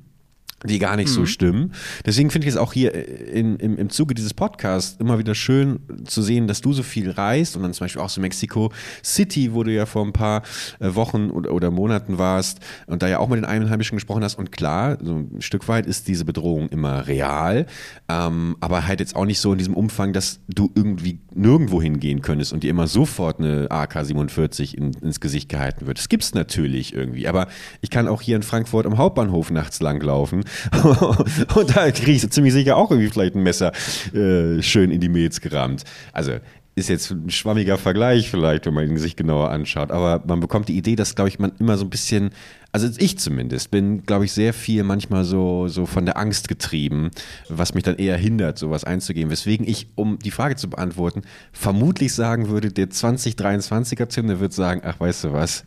[0.66, 1.72] die gar nicht so stimmen.
[2.04, 2.94] Deswegen finde ich es auch hier
[3.28, 7.12] in, im, im Zuge dieses Podcasts immer wieder schön zu sehen, dass du so viel
[7.12, 8.72] reist und dann zum Beispiel auch so Mexico
[9.04, 10.42] City, wo du ja vor ein paar
[10.80, 14.36] äh, Wochen oder, oder Monaten warst und da ja auch mit den Einheimischen gesprochen hast.
[14.36, 17.68] Und klar, so ein Stück weit ist diese Bedrohung immer real,
[18.10, 22.24] ähm, aber halt jetzt auch nicht so in diesem Umfang, dass du irgendwie nirgendwo hingehen
[22.24, 26.00] könntest und dir immer sofort eine AK-47 in, ins Gesicht gehalten wird.
[26.00, 27.48] Das gibt's natürlich irgendwie, aber
[27.82, 30.47] ich kann auch hier in Frankfurt am Hauptbahnhof nachts langlaufen
[31.56, 33.72] und da kriege ich ziemlich sicher auch irgendwie vielleicht ein Messer
[34.14, 35.84] äh, schön in die Milz gerammt.
[36.14, 36.34] Also
[36.78, 40.68] ist jetzt ein schwammiger Vergleich vielleicht, wenn man ihn sich genauer anschaut, aber man bekommt
[40.68, 42.30] die Idee, dass, glaube ich, man immer so ein bisschen,
[42.72, 47.10] also ich zumindest, bin, glaube ich, sehr viel manchmal so, so von der Angst getrieben,
[47.50, 49.32] was mich dann eher hindert, sowas einzugehen.
[49.32, 54.54] Weswegen ich, um die Frage zu beantworten, vermutlich sagen würde, der 2023er Tim, der wird
[54.54, 55.64] sagen, ach, weißt du was,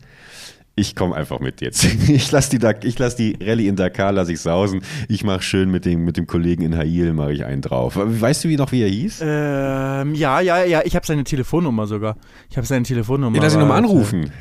[0.75, 1.85] ich komme einfach mit jetzt.
[2.09, 4.81] Ich lasse die, ich lass die Rallye in Dakar, lasse ich sausen.
[5.07, 7.93] Ich mache schön mit dem, mit dem Kollegen in Hail, mache ich einen drauf.
[7.97, 9.19] Weißt du wie noch, wie er hieß?
[9.21, 12.17] Ähm, ja, ja, ja, ich habe seine Telefonnummer sogar.
[12.49, 13.35] Ich habe seine Telefonnummer.
[13.35, 14.31] Ja, lass ihn nochmal anrufen.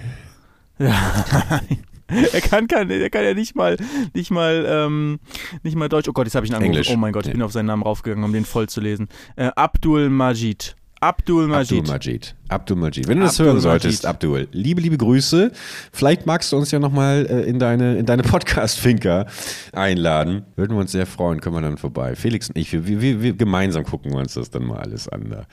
[0.79, 3.77] er kann, kann, er kann ja nicht mal,
[4.15, 5.21] nicht mal, ähm,
[5.63, 6.09] nicht mal Deutsch.
[6.09, 6.73] Oh Gott, jetzt habe ich angerufen.
[6.75, 6.91] Englisch.
[6.91, 7.35] Oh mein Gott, ich Ja.
[7.35, 9.09] bin auf seinen Namen raufgegangen, um den voll zu lesen.
[9.37, 10.75] Äh, Abdul Majid.
[11.03, 11.79] Abdul Majid.
[11.79, 12.35] Abdul Majid.
[12.49, 13.09] Abdul Majid.
[13.09, 13.83] Wenn du das Abdul hören Majid.
[13.83, 15.51] solltest, Abdul, liebe, liebe Grüße.
[15.93, 19.27] Vielleicht magst du uns ja nochmal äh, in deine, in deine Podcast-Finker
[19.73, 20.45] einladen.
[20.57, 22.17] Würden wir uns sehr freuen, können wir dann vorbei.
[22.17, 25.31] Felix und ich, wir, wir, wir gemeinsam gucken wir uns das dann mal alles an.
[25.31, 25.47] Da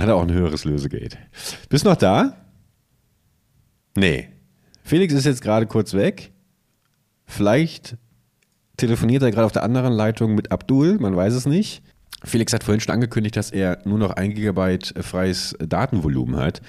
[0.00, 1.18] hat er auch ein höheres Lösegeld.
[1.68, 2.36] Bist du noch da?
[3.96, 4.28] Nee.
[4.84, 6.30] Felix ist jetzt gerade kurz weg.
[7.26, 7.96] Vielleicht
[8.76, 11.82] telefoniert er gerade auf der anderen Leitung mit Abdul, man weiß es nicht.
[12.24, 16.60] Felix hat vorhin schon angekündigt, dass er nur noch ein Gigabyte freies Datenvolumen hat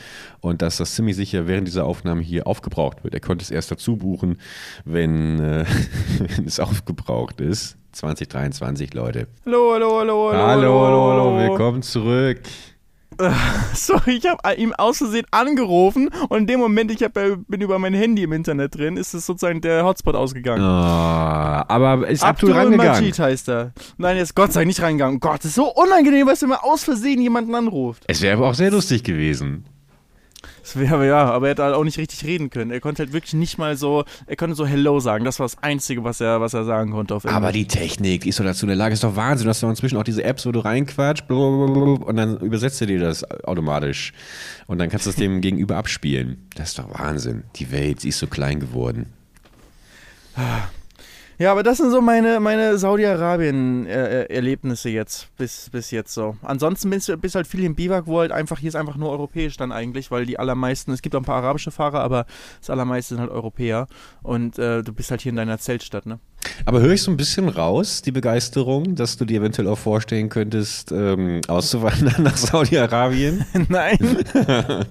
[0.41, 3.13] und dass das ziemlich sicher während dieser Aufnahme hier aufgebraucht wird.
[3.15, 4.37] Er konnte es erst dazu buchen,
[4.85, 5.65] wenn, äh,
[6.35, 7.77] wenn es aufgebraucht ist.
[7.93, 9.27] 2023, Leute.
[9.45, 11.39] Hallo, hallo, hallo, hallo, Hallo, hallo, hallo.
[11.39, 12.41] willkommen zurück.
[13.73, 17.61] Sorry, ich habe ihm aus Versehen angerufen und in dem Moment, ich hab, ja- bin
[17.61, 20.61] über mein Handy im Internet drin, ist es sozusagen der Hotspot ausgegangen.
[20.63, 22.93] Ah, aber ist Abdul, rangegangen?
[22.93, 23.73] Majid heißt er.
[23.97, 25.17] Nein, er ist Gott sei Dank nicht reingegangen.
[25.17, 28.03] Oh Gott, das ist so unangenehm, was wenn man aus Versehen jemanden anruft.
[28.07, 29.65] Es wäre aber auch sehr lustig gewesen.
[30.75, 32.71] Wäre ja, aber er hätte halt auch nicht richtig reden können.
[32.71, 35.25] Er konnte halt wirklich nicht mal so, er konnte so Hello sagen.
[35.25, 37.25] Das war das Einzige, was er, was er sagen konnte auf.
[37.25, 39.45] Aber die Technik, die ist so dazu in der Lage, ist doch Wahnsinn.
[39.45, 42.99] Du hast doch inzwischen auch diese Apps, wo du reinquatscht und dann übersetzt er dir
[42.99, 44.13] das automatisch.
[44.67, 46.47] Und dann kannst du es dem gegenüber abspielen.
[46.55, 47.43] Das ist doch Wahnsinn.
[47.55, 49.07] Die Welt, sie ist so klein geworden.
[51.39, 56.35] Ja, aber das sind so meine, meine Saudi-Arabien-Erlebnisse jetzt, bis, bis jetzt so.
[56.41, 59.09] Ansonsten bist du bist halt viel im Biwak, wo halt einfach, hier ist einfach nur
[59.09, 62.25] europäisch dann eigentlich, weil die allermeisten, es gibt auch ein paar arabische Fahrer, aber
[62.59, 63.87] das allermeiste sind halt Europäer
[64.21, 66.19] und äh, du bist halt hier in deiner Zeltstadt, ne?
[66.65, 70.27] Aber höre ich so ein bisschen raus, die Begeisterung, dass du dir eventuell auch vorstellen
[70.27, 73.45] könntest, ähm, auszuwandern nach Saudi-Arabien?
[73.69, 74.25] Nein.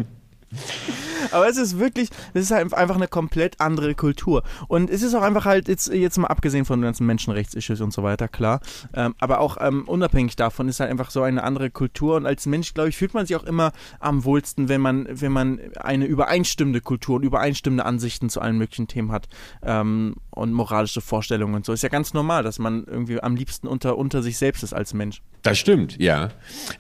[1.31, 4.43] Aber es ist wirklich, es ist halt einfach eine komplett andere Kultur.
[4.69, 7.93] Und es ist auch einfach halt, jetzt, jetzt mal abgesehen von den ganzen Menschenrechtsissues und
[7.93, 8.61] so weiter, klar.
[8.95, 12.17] Ähm, aber auch ähm, unabhängig davon ist halt einfach so eine andere Kultur.
[12.17, 15.33] Und als Mensch, glaube ich, fühlt man sich auch immer am wohlsten, wenn man, wenn
[15.33, 19.29] man eine übereinstimmende Kultur und übereinstimmende Ansichten zu allen möglichen Themen hat.
[19.63, 21.73] Ähm, und moralische Vorstellungen und so.
[21.73, 24.95] Ist ja ganz normal, dass man irgendwie am liebsten unter, unter sich selbst ist als
[24.95, 25.21] Mensch.
[25.43, 26.31] Das stimmt, ja.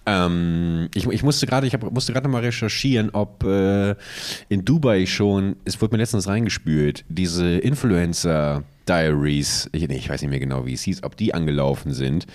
[0.06, 3.94] Ähm, ich, ich musste gerade, ich hab, musste gerade mal recherchieren, ob äh,
[4.48, 10.22] in Dubai schon, es wurde mir letztens reingespült, diese Influencer Diaries, ich, nee, ich weiß
[10.22, 12.26] nicht mehr genau, wie es hieß, ob die angelaufen sind.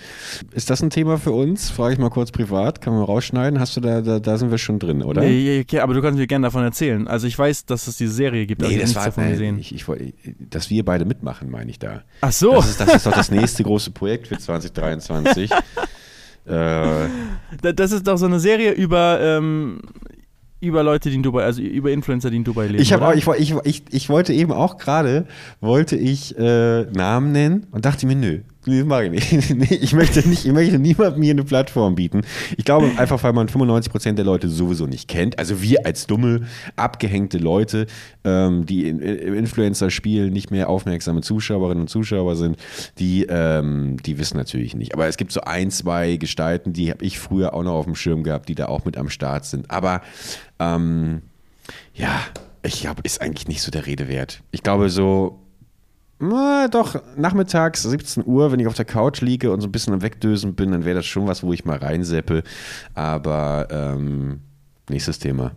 [0.52, 1.68] Ist das ein Thema für uns?
[1.68, 3.58] Frage ich mal kurz privat, kann man rausschneiden?
[3.58, 5.22] Hast du da, da, da sind wir schon drin, oder?
[5.22, 7.08] Nee, okay, aber du kannst mir gerne davon erzählen.
[7.08, 9.58] Also ich weiß, dass es diese Serie gibt, Nee, aber ich das war, davon gesehen.
[9.58, 9.84] ich, ich,
[10.48, 12.02] dass wir beide mitmachen, meine ich da.
[12.20, 12.52] Ach so.
[12.54, 15.50] Das ist, das ist doch das nächste große Projekt für 2023.
[16.46, 17.08] äh, Da-
[17.74, 19.80] Das ist doch so eine Serie über, ähm,
[20.64, 22.80] über Leute, die in Dubai, also über Influencer, die in Dubai leben.
[22.80, 25.26] Ich, hab auch, ich, ich, ich wollte eben auch gerade,
[25.60, 29.50] wollte ich äh, Namen nennen und dachte mir, nö, nee, das mache ich nicht.
[29.56, 32.22] nee, ich möchte nicht, ich möchte niemandem hier eine Plattform bieten.
[32.56, 35.38] Ich glaube einfach, weil man 95% der Leute sowieso nicht kennt.
[35.38, 36.42] Also wir als dumme,
[36.76, 37.86] abgehängte Leute,
[38.24, 42.56] ähm, die in, im Influencer-Spiel nicht mehr aufmerksame Zuschauerinnen und Zuschauer sind,
[42.98, 44.94] die, ähm, die wissen natürlich nicht.
[44.94, 47.94] Aber es gibt so ein, zwei Gestalten, die habe ich früher auch noch auf dem
[47.94, 49.70] Schirm gehabt, die da auch mit am Start sind.
[49.70, 50.02] Aber
[50.58, 51.22] ähm,
[51.94, 52.20] ja,
[52.62, 54.42] ich glaube, ist eigentlich nicht so der Rede wert.
[54.50, 55.43] Ich glaube so,
[56.28, 59.94] na, doch, nachmittags, 17 Uhr, wenn ich auf der Couch liege und so ein bisschen
[59.94, 62.42] am Wegdösen bin, dann wäre das schon was, wo ich mal reinseppe.
[62.94, 64.40] Aber ähm,
[64.88, 65.52] nächstes Thema.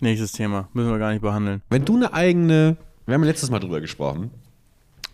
[0.00, 0.68] Nächstes Thema.
[0.72, 1.62] Müssen wir gar nicht behandeln.
[1.70, 4.30] Wenn du eine eigene, wir haben letztes Mal drüber gesprochen,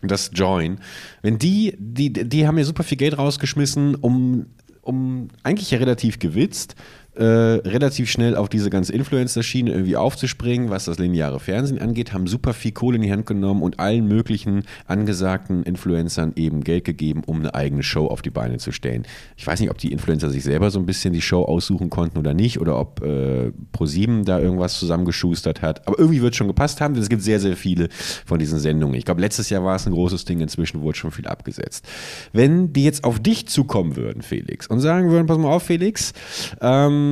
[0.02, 0.78] das Join,
[1.22, 4.46] wenn die, die, die haben ja super viel Geld rausgeschmissen, um,
[4.82, 6.76] um eigentlich ja relativ gewitzt,
[7.18, 7.24] äh,
[7.68, 12.54] relativ schnell auf diese ganze Influencer-Schiene irgendwie aufzuspringen, was das lineare Fernsehen angeht, haben super
[12.54, 17.40] viel Kohle in die Hand genommen und allen möglichen angesagten Influencern eben Geld gegeben, um
[17.40, 19.04] eine eigene Show auf die Beine zu stellen.
[19.36, 22.18] Ich weiß nicht, ob die Influencer sich selber so ein bisschen die Show aussuchen konnten
[22.18, 25.88] oder nicht, oder ob äh, ProSieben da irgendwas zusammengeschustert hat.
[25.88, 27.88] Aber irgendwie wird es schon gepasst haben, denn es gibt sehr, sehr viele
[28.26, 28.94] von diesen Sendungen.
[28.94, 31.84] Ich glaube, letztes Jahr war es ein großes Ding, inzwischen wurde schon viel abgesetzt.
[32.32, 36.12] Wenn die jetzt auf dich zukommen würden, Felix, und sagen würden, pass mal auf, Felix,
[36.60, 37.07] ähm,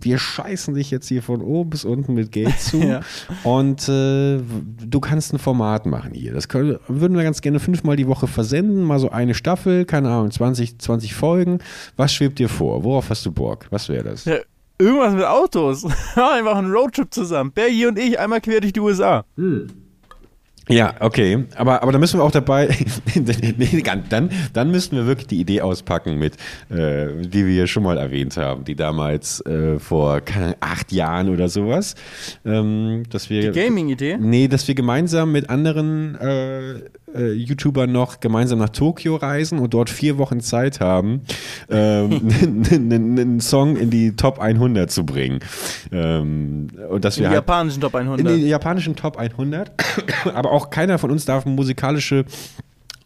[0.00, 3.00] wir scheißen dich jetzt hier von oben bis unten mit Geld zu Ja.
[3.44, 6.32] und äh, du kannst ein Format machen hier.
[6.32, 10.10] Das können, würden wir ganz gerne fünfmal die Woche versenden, mal so eine Staffel, keine
[10.10, 11.58] Ahnung, 20, 20 Folgen.
[11.96, 12.84] Was schwebt dir vor?
[12.84, 13.66] Worauf hast du Bock?
[13.70, 14.24] Was wäre das?
[14.24, 14.36] Ja,
[14.78, 15.84] irgendwas mit Autos.
[16.14, 17.52] Einfach ein Roadtrip zusammen.
[17.52, 19.24] Bergi und ich einmal quer durch die USA.
[20.68, 21.44] Ja, okay.
[21.54, 22.68] Aber, aber da müssen wir auch dabei,
[23.14, 26.34] nee, dann, dann müssten wir wirklich die Idee auspacken mit,
[26.70, 31.48] äh, die wir schon mal erwähnt haben, die damals äh, vor keine acht Jahren oder
[31.48, 31.94] sowas,
[32.44, 34.18] ähm, dass wir Die Gaming-Idee.
[34.18, 36.80] Nee, dass wir gemeinsam mit anderen äh,
[37.14, 41.22] äh, YouTubern noch gemeinsam nach Tokio reisen und dort vier Wochen Zeit haben,
[41.70, 42.28] ähm,
[42.70, 45.40] einen einen Song in die Top 100 zu bringen.
[45.92, 48.26] Ähm, und dass Im wir halt japanischen Top in 100.
[48.26, 49.72] den japanischen Top 100,
[50.34, 52.24] aber auch keiner von uns darf musikalische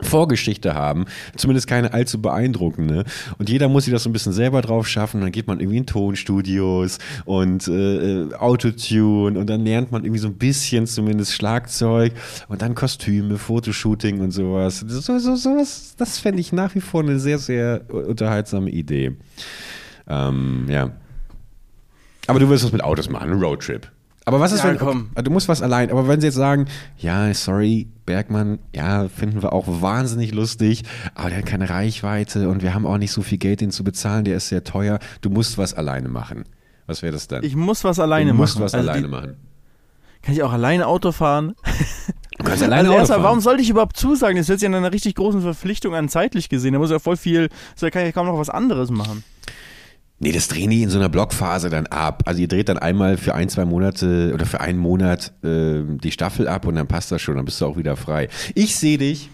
[0.03, 1.05] Vorgeschichte haben,
[1.37, 3.05] zumindest keine allzu beeindruckende.
[3.39, 5.21] Und jeder muss sich das so ein bisschen selber drauf schaffen.
[5.21, 10.29] Dann geht man irgendwie in Tonstudios und äh, Autotune und dann lernt man irgendwie so
[10.29, 12.13] ein bisschen zumindest Schlagzeug
[12.49, 14.81] und dann Kostüme, Fotoshooting und sowas.
[14.81, 19.17] So, so, sowas, das fände ich nach wie vor eine sehr, sehr unterhaltsame Idee.
[20.09, 20.91] Ähm, ja.
[22.27, 23.91] Aber du willst was mit Autos machen, Roadtrip.
[24.27, 25.11] Aber was ist, Ja, wenn komm.
[25.15, 26.67] du musst was allein, aber wenn sie jetzt sagen,
[26.99, 30.83] ja, sorry, Bergmann, ja, finden wir auch wahnsinnig lustig,
[31.15, 33.83] aber der hat keine Reichweite und wir haben auch nicht so viel Geld, den zu
[33.83, 36.45] bezahlen, der ist sehr teuer, du musst was alleine machen.
[36.87, 37.43] Was wäre das dann?
[37.45, 38.65] Ich muss was alleine du musst machen.
[38.65, 39.37] was Also alleine die, machen.
[40.23, 41.55] Kann ich auch alleine Auto fahren?
[42.39, 43.25] Du kannst alleine also Auto erstmal, fahren.
[43.25, 44.37] warum sollte ich überhaupt zusagen?
[44.37, 46.73] Das hört sich an einer richtig großen Verpflichtung an zeitlich gesehen.
[46.75, 47.49] Da muss ja voll viel,
[47.81, 49.25] da kann ich kaum noch was anderes machen.
[50.23, 52.23] Nee, das drehen die in so einer Blockphase dann ab.
[52.27, 56.13] Also ihr dreht dann einmal für ein, zwei Monate oder für einen Monat äh, die
[56.13, 58.29] Staffel ab und dann passt das schon, dann bist du auch wieder frei.
[58.55, 59.31] Ich sehe dich,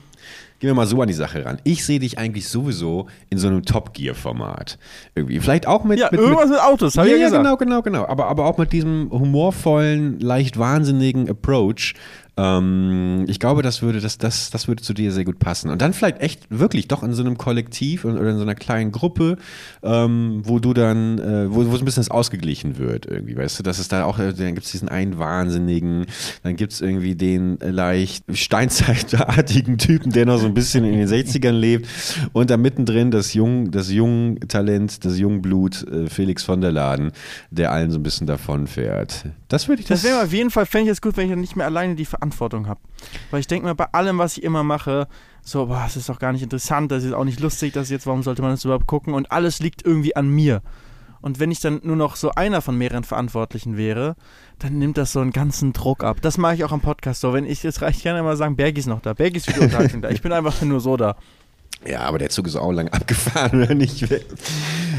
[0.61, 1.59] gehen wir mal so an die Sache ran.
[1.65, 4.79] Ich sehe dich eigentlich sowieso in so einem Top Gear-Format.
[5.17, 5.41] Irgendwie.
[5.41, 5.99] Vielleicht auch mit.
[5.99, 7.43] Ja, mit, irgendwas mit Autos, hab ja, ich ja ja, gesagt.
[7.43, 8.07] genau, genau, genau.
[8.07, 11.95] Aber, aber auch mit diesem humorvollen, leicht wahnsinnigen Approach.
[12.39, 15.71] Ähm, ich glaube, das würde, das, das, das würde zu dir sehr gut passen.
[15.71, 18.93] Und dann vielleicht echt wirklich doch in so einem Kollektiv oder in so einer kleinen
[18.93, 19.39] Gruppe,
[19.83, 23.59] ähm, wo du dann, äh, wo, wo es ein bisschen das ausgeglichen wird, irgendwie, weißt
[23.59, 26.07] du, dass es da auch, äh, dann gibt es diesen einen Wahnsinnigen,
[26.43, 31.09] dann gibt es irgendwie den leicht steinzeitartigen Typen, der noch so ein bisschen in den
[31.09, 31.89] 60ern lebt
[32.33, 37.13] und da mittendrin das jung, das jung Talent, das Jungblut äh, Felix von der Laden,
[37.51, 39.25] der allen so ein bisschen davon fährt.
[39.49, 41.41] Das würde ich Das wäre auf jeden Fall, fände ich es gut, wenn ich dann
[41.41, 42.26] nicht mehr alleine die Verantwortung
[42.69, 42.81] habe.
[43.31, 45.09] Weil ich denke mir, bei allem, was ich immer mache,
[45.43, 48.07] so, boah, das ist doch gar nicht interessant, das ist auch nicht lustig, das jetzt,
[48.07, 49.15] warum sollte man das überhaupt gucken?
[49.15, 50.63] Und alles liegt irgendwie an mir.
[51.21, 54.15] Und wenn ich dann nur noch so einer von mehreren Verantwortlichen wäre,
[54.59, 56.19] dann nimmt das so einen ganzen Druck ab.
[56.23, 57.33] Das mache ich auch am Podcast so.
[57.33, 60.03] Wenn ich jetzt reicht, ich immer sagen, Bergi ist noch da, Bergi ist die Unterhaltung
[60.03, 60.11] da.
[60.11, 61.17] Ich bin einfach nur so da.
[61.85, 64.07] Ja, aber der Zug ist auch lang abgefahren, oder nicht?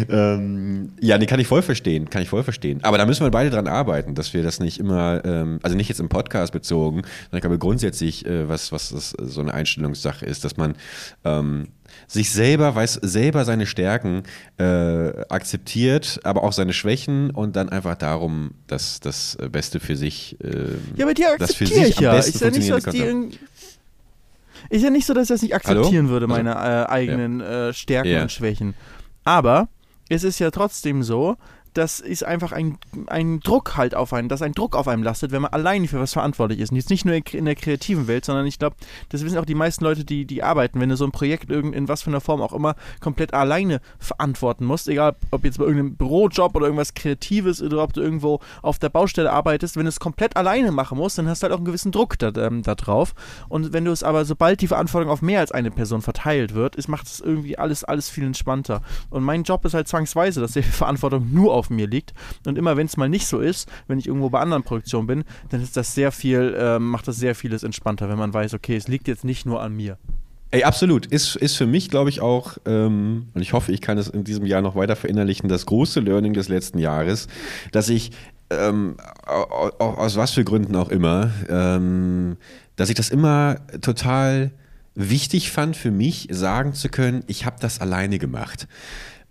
[0.10, 2.79] Ähm, ja, nee, kann ich voll verstehen, kann ich voll verstehen.
[2.83, 5.89] Aber da müssen wir beide dran arbeiten, dass wir das nicht immer, ähm, also nicht
[5.89, 10.25] jetzt im Podcast bezogen, sondern ich glaube grundsätzlich, äh, was, was das so eine Einstellungssache
[10.25, 10.75] ist, dass man
[11.25, 11.67] ähm,
[12.07, 14.23] sich selber, weiß, selber seine Stärken
[14.57, 14.63] äh,
[15.29, 20.38] akzeptiert, aber auch seine Schwächen und dann einfach darum das, das Beste für sich.
[20.43, 22.17] Äh, Ja, aber die akzeptiere ich ja.
[22.17, 23.39] Ist ja nicht so, dass die irgendwie-
[24.69, 26.10] ist ja nicht so, dass ich das nicht akzeptieren Hallo?
[26.10, 28.21] würde, Also- meine äh, eigenen äh, Stärken Ja.
[28.23, 28.73] und Schwächen.
[29.23, 29.69] Aber
[30.10, 31.38] es ist ja trotzdem so,
[31.73, 32.77] dass es einfach ein,
[33.08, 35.99] ein Druck halt auf einen, dass ein Druck auf einem lastet, wenn man alleine für
[35.99, 36.71] was verantwortlich ist.
[36.71, 38.75] Und jetzt nicht nur in der kreativen Welt, sondern ich glaube,
[39.10, 41.75] das wissen auch die meisten Leute, die, die arbeiten, wenn du so ein Projekt irgend,
[41.75, 45.65] in was für einer Form auch immer komplett alleine verantworten musst, egal ob jetzt bei
[45.65, 49.89] irgendeinem Bürojob oder irgendwas Kreatives oder ob du irgendwo auf der Baustelle arbeitest, wenn du
[49.89, 52.63] es komplett alleine machen musst, dann hast du halt auch einen gewissen Druck da, ähm,
[52.63, 53.13] da drauf.
[53.49, 56.75] Und wenn du es aber, sobald die Verantwortung auf mehr als eine Person verteilt wird,
[56.75, 58.82] ist, macht es irgendwie alles, alles viel entspannter.
[59.10, 62.13] Und mein Job ist halt zwangsweise, dass die Verantwortung nur auf mir liegt.
[62.46, 65.24] Und immer wenn es mal nicht so ist, wenn ich irgendwo bei anderen Produktionen bin,
[65.50, 68.76] dann ist das sehr viel, ähm, macht das sehr vieles entspannter, wenn man weiß, okay,
[68.76, 69.98] es liegt jetzt nicht nur an mir.
[70.52, 71.06] Ey, absolut.
[71.08, 74.24] Ist, ist für mich, glaube ich, auch, ähm, und ich hoffe, ich kann es in
[74.24, 77.28] diesem Jahr noch weiter verinnerlichen, das große Learning des letzten Jahres,
[77.74, 78.12] dass ich,
[78.50, 82.38] ähm, au- au- aus was für Gründen auch immer, ähm,
[82.78, 84.52] dass ich das immer total
[84.96, 88.70] wichtig fand für mich, sagen zu können, ich habe das alleine gemacht.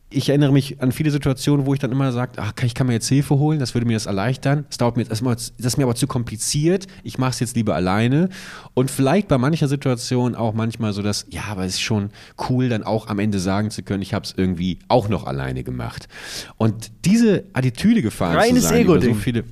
[0.09, 2.93] Ich erinnere mich an viele Situationen, wo ich dann immer sage, ach, ich kann mir
[2.93, 4.65] jetzt Hilfe holen, das würde mir das erleichtern.
[4.69, 6.87] Das dauert mir das ist mir aber zu kompliziert.
[7.03, 8.29] Ich mache es jetzt lieber alleine.
[8.75, 12.11] Und vielleicht bei mancher Situation auch manchmal so, dass, ja, aber es ist schon
[12.49, 15.65] cool, dann auch am Ende sagen zu können, ich habe es irgendwie auch noch alleine
[15.65, 16.09] gemacht.
[16.57, 19.17] Und diese Attitüde gefahren Reines zu sein, über so Ego-Ding.
[19.17, 19.45] viele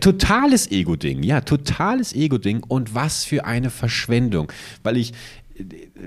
[0.00, 5.14] Totales Ego-Ding, ja, totales Ego-Ding und was für eine Verschwendung, weil ich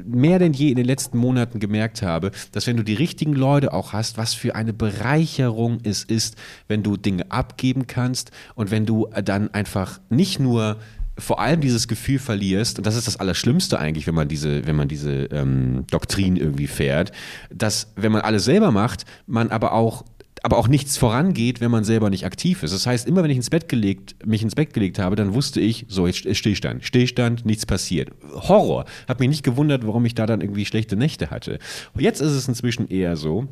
[0.05, 3.73] mehr denn je in den letzten Monaten gemerkt habe, dass wenn du die richtigen Leute
[3.73, 6.36] auch hast, was für eine Bereicherung es ist,
[6.67, 10.77] wenn du Dinge abgeben kannst und wenn du dann einfach nicht nur
[11.17, 14.75] vor allem dieses Gefühl verlierst, und das ist das Allerschlimmste eigentlich, wenn man diese, wenn
[14.75, 17.12] man diese ähm, Doktrin irgendwie fährt,
[17.53, 20.03] dass wenn man alles selber macht, man aber auch
[20.45, 22.71] aber auch nichts vorangeht, wenn man selber nicht aktiv ist.
[22.71, 25.60] Das heißt, immer wenn ich ins Bett gelegt, mich ins Bett gelegt habe, dann wusste
[25.60, 28.12] ich, so, jetzt Stillstand, Stillstand, nichts passiert.
[28.31, 28.86] Horror.
[29.08, 31.58] Hab mich nicht gewundert, warum ich da dann irgendwie schlechte Nächte hatte.
[31.97, 33.47] Jetzt ist es inzwischen eher so,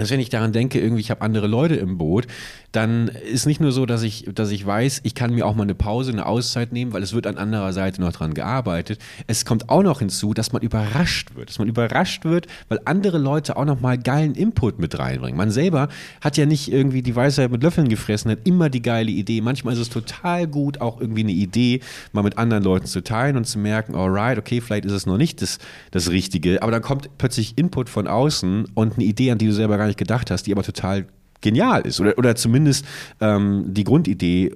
[0.00, 2.26] dass wenn ich daran denke, irgendwie ich habe andere Leute im Boot,
[2.72, 5.64] dann ist nicht nur so, dass ich, dass ich weiß, ich kann mir auch mal
[5.64, 9.00] eine Pause, eine Auszeit nehmen, weil es wird an anderer Seite noch dran gearbeitet.
[9.26, 13.18] Es kommt auch noch hinzu, dass man überrascht wird, dass man überrascht wird, weil andere
[13.18, 15.36] Leute auch noch mal geilen Input mit reinbringen.
[15.36, 15.88] Man selber
[16.20, 19.40] hat ja nicht irgendwie die Weisheit mit Löffeln gefressen, hat immer die geile Idee.
[19.40, 21.80] Manchmal ist es total gut, auch irgendwie eine Idee
[22.12, 25.16] mal mit anderen Leuten zu teilen und zu merken, alright, okay, vielleicht ist es noch
[25.16, 25.58] nicht das,
[25.90, 29.52] das Richtige, aber dann kommt plötzlich Input von außen und eine Idee, an die du
[29.52, 31.06] selber gar nicht gedacht hast, die aber total
[31.40, 32.84] genial ist oder, oder zumindest
[33.20, 34.54] ähm, die Grundidee äh,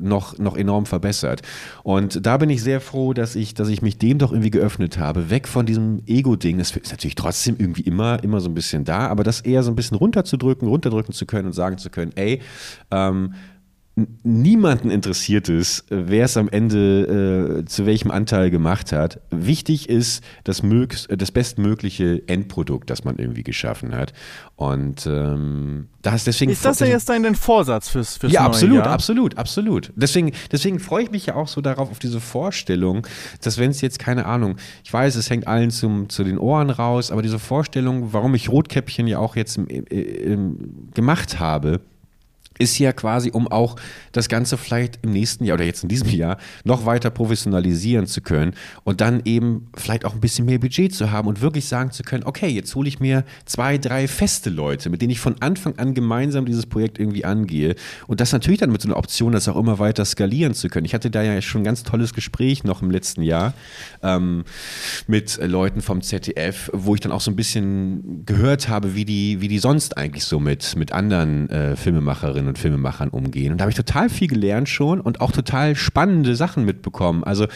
[0.00, 1.42] noch, noch enorm verbessert.
[1.82, 4.98] Und da bin ich sehr froh, dass ich, dass ich mich dem doch irgendwie geöffnet
[4.98, 6.58] habe, weg von diesem Ego-Ding.
[6.58, 9.70] Das ist natürlich trotzdem irgendwie immer, immer so ein bisschen da, aber das eher so
[9.70, 12.40] ein bisschen runterzudrücken, runterdrücken zu können und sagen zu können, ey,
[12.90, 13.34] ähm,
[14.22, 19.20] niemanden interessiert ist, wer es am Ende äh, zu welchem Anteil gemacht hat.
[19.30, 24.12] Wichtig ist das, mögst, das bestmögliche Endprodukt, das man irgendwie geschaffen hat.
[24.54, 26.52] Und ähm, das deswegen.
[26.52, 28.86] Ist das ja jetzt dein Vorsatz fürs, fürs Ja, neue absolut, Jahr?
[28.88, 29.92] absolut, absolut.
[29.96, 33.06] Deswegen, deswegen freue ich mich ja auch so darauf, auf diese Vorstellung,
[33.40, 36.68] dass wenn es jetzt, keine Ahnung, ich weiß, es hängt allen zum, zu den Ohren
[36.68, 41.80] raus, aber diese Vorstellung, warum ich Rotkäppchen ja auch jetzt im, im, im, gemacht habe,
[42.58, 43.76] ist ja quasi, um auch
[44.12, 48.20] das Ganze vielleicht im nächsten Jahr oder jetzt in diesem Jahr noch weiter professionalisieren zu
[48.20, 51.90] können und dann eben vielleicht auch ein bisschen mehr Budget zu haben und wirklich sagen
[51.90, 55.36] zu können, okay, jetzt hole ich mir zwei, drei feste Leute, mit denen ich von
[55.40, 57.74] Anfang an gemeinsam dieses Projekt irgendwie angehe
[58.06, 60.86] und das natürlich dann mit so einer Option, das auch immer weiter skalieren zu können.
[60.86, 63.54] Ich hatte da ja schon ein ganz tolles Gespräch noch im letzten Jahr
[64.02, 64.44] ähm,
[65.06, 69.40] mit Leuten vom ZDF, wo ich dann auch so ein bisschen gehört habe, wie die,
[69.40, 73.52] wie die sonst eigentlich so mit, mit anderen äh, Filmemacherinnen und Filmemachern umgehen.
[73.52, 77.24] Und da habe ich total viel gelernt schon und auch total spannende Sachen mitbekommen.
[77.24, 77.46] Also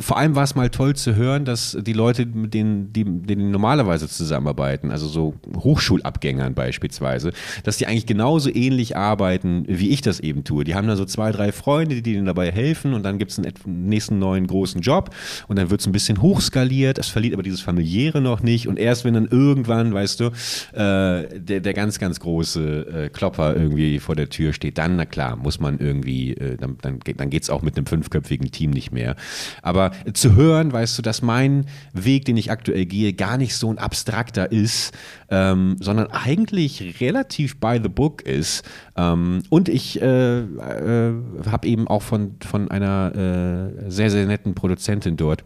[0.00, 3.50] vor allem war es mal toll zu hören, dass die Leute, mit denen, die, denen
[3.50, 7.32] normalerweise zusammenarbeiten, also so Hochschulabgängern beispielsweise,
[7.64, 10.64] dass die eigentlich genauso ähnlich arbeiten, wie ich das eben tue.
[10.64, 13.38] Die haben da so zwei, drei Freunde, die denen dabei helfen und dann gibt es
[13.38, 15.10] einen nächsten neuen großen Job
[15.48, 16.98] und dann wird es ein bisschen hochskaliert.
[16.98, 20.24] Es verliert aber dieses familiäre noch nicht und erst wenn dann irgendwann, weißt du,
[20.72, 25.04] äh, der, der ganz, ganz große äh, Klopper irgendwie vor der Tür steht, dann, na
[25.04, 28.70] klar, muss man irgendwie, äh, dann, dann, dann geht es auch mit einem fünfköpfigen Team
[28.70, 29.16] nicht mehr.
[29.62, 33.70] Aber zu hören, weißt du, dass mein Weg, den ich aktuell gehe, gar nicht so
[33.70, 34.92] ein abstrakter ist,
[35.30, 38.64] ähm, sondern eigentlich relativ by the book ist.
[38.96, 41.14] Ähm, und ich äh, äh,
[41.46, 43.14] habe eben auch von, von einer
[43.86, 45.44] äh, sehr, sehr netten Produzentin dort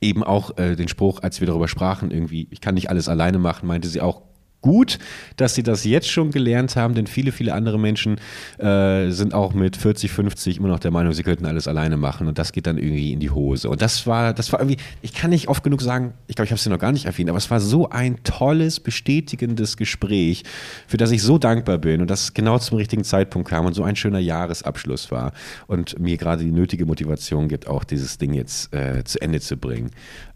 [0.00, 3.38] eben auch äh, den Spruch, als wir darüber sprachen, irgendwie, ich kann nicht alles alleine
[3.38, 4.22] machen, meinte sie auch,
[4.62, 4.98] gut,
[5.36, 8.20] dass sie das jetzt schon gelernt haben, denn viele, viele andere Menschen
[8.58, 12.26] äh, sind auch mit 40, 50 immer noch der Meinung, sie könnten alles alleine machen
[12.26, 13.70] und das geht dann irgendwie in die Hose.
[13.70, 16.50] Und das war, das war irgendwie, ich kann nicht oft genug sagen, ich glaube, ich
[16.50, 20.44] habe es dir noch gar nicht erwähnt, aber es war so ein tolles, bestätigendes Gespräch,
[20.86, 23.82] für das ich so dankbar bin und das genau zum richtigen Zeitpunkt kam und so
[23.82, 25.32] ein schöner Jahresabschluss war
[25.66, 29.56] und mir gerade die nötige Motivation gibt, auch dieses Ding jetzt äh, zu Ende zu
[29.56, 29.90] bringen.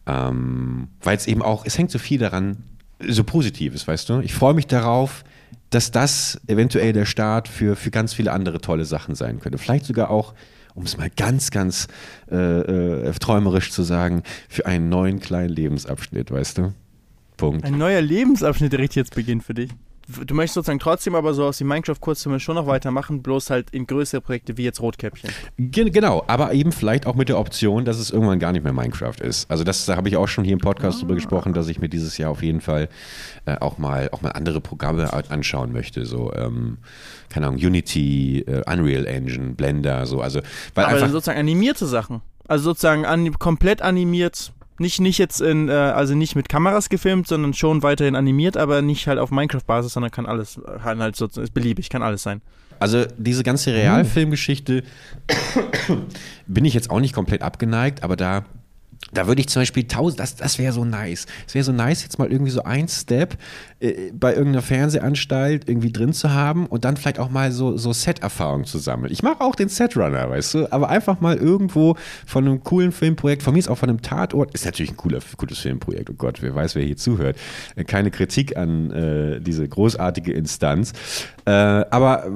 [0.07, 2.59] Ähm, Weil es eben auch, es hängt so viel daran,
[3.09, 4.21] so Positives, weißt du?
[4.21, 5.25] Ich freue mich darauf,
[5.71, 9.59] dass das eventuell der Start für, für ganz viele andere tolle Sachen sein könnte.
[9.59, 10.35] Vielleicht sogar auch,
[10.75, 11.89] um es mal ganz, ganz
[12.31, 16.73] äh, äh, träumerisch zu sagen, für einen neuen kleinen Lebensabschnitt, weißt du?
[17.37, 17.65] Punkt.
[17.65, 19.71] Ein neuer Lebensabschnitt, der richtig jetzt beginnt für dich.
[20.07, 23.87] Du möchtest sozusagen trotzdem aber so aus dem Minecraft-Kurzfilme schon noch weitermachen, bloß halt in
[23.87, 25.31] größere Projekte wie jetzt Rotkäppchen.
[25.59, 28.73] Gen genau, aber eben vielleicht auch mit der Option, dass es irgendwann gar nicht mehr
[28.73, 29.51] Minecraft ist.
[29.51, 31.89] Also das da habe ich auch schon hier im Podcast drüber gesprochen, dass ich mir
[31.89, 32.89] dieses Jahr auf jeden Fall
[33.47, 36.05] äh, auch mal auch mal andere Programme anschauen möchte.
[36.05, 36.79] So, ähm,
[37.29, 40.21] keine Ahnung, Unity, äh, Unreal Engine, Blender, so.
[40.21, 40.41] Also,
[40.75, 42.23] weil aber einfach, sozusagen animierte Sachen.
[42.47, 44.53] Also sozusagen an, komplett animiert.
[44.79, 48.83] Nicht, nicht jetzt in, äh, also nicht mit Kameras gefilmt, sondern schon weiterhin animiert, aber
[48.83, 52.41] nicht halt auf Minecraft-Basis, sondern kann alles, kann halt so, ist beliebig, kann alles sein.
[52.81, 54.83] Also diese ganze Realfilmgeschichte
[56.47, 58.45] bin ich jetzt auch nicht komplett abgeneigt, aber da,
[59.13, 61.27] da würde ich zum Beispiel tausend, das, das wäre so nice.
[61.47, 63.37] Es wäre so nice, jetzt mal irgendwie so ein Step
[63.81, 67.93] äh, bei irgendeiner Fernsehanstalt irgendwie drin zu haben und dann vielleicht auch mal so, so
[67.93, 69.13] Set-Erfahrung zu sammeln.
[69.13, 73.43] Ich mache auch den Setrunner, weißt du, aber einfach mal irgendwo von einem coolen Filmprojekt,
[73.43, 76.43] von mir ist auch von einem Tatort, ist natürlich ein cooler, cooles Filmprojekt, oh Gott,
[76.43, 77.37] wer weiß, wer hier zuhört.
[77.77, 80.93] Äh, Keine Kritik an äh, diese großartige Instanz.
[81.47, 82.27] Äh, aber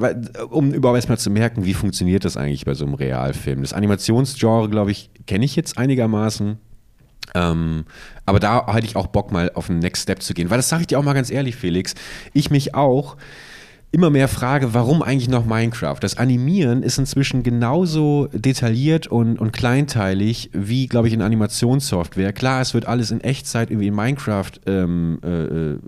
[0.50, 3.62] um überhaupt erstmal zu merken, wie funktioniert das eigentlich bei so einem Realfilm.
[3.62, 6.58] Das Animationsgenre, glaube ich, kenne ich jetzt einigermaßen.
[7.34, 7.84] Ähm,
[8.26, 10.50] aber da hätte ich auch Bock, mal auf den Next Step zu gehen.
[10.50, 11.94] Weil das sage ich dir auch mal ganz ehrlich, Felix.
[12.32, 13.16] Ich mich auch
[13.90, 15.96] immer mehr frage, warum eigentlich noch Minecraft?
[16.00, 22.34] Das Animieren ist inzwischen genauso detailliert und, und kleinteilig wie, glaube ich, in Animationssoftware.
[22.34, 25.78] Klar, es wird alles in Echtzeit irgendwie in Minecraft ähm, äh, äh,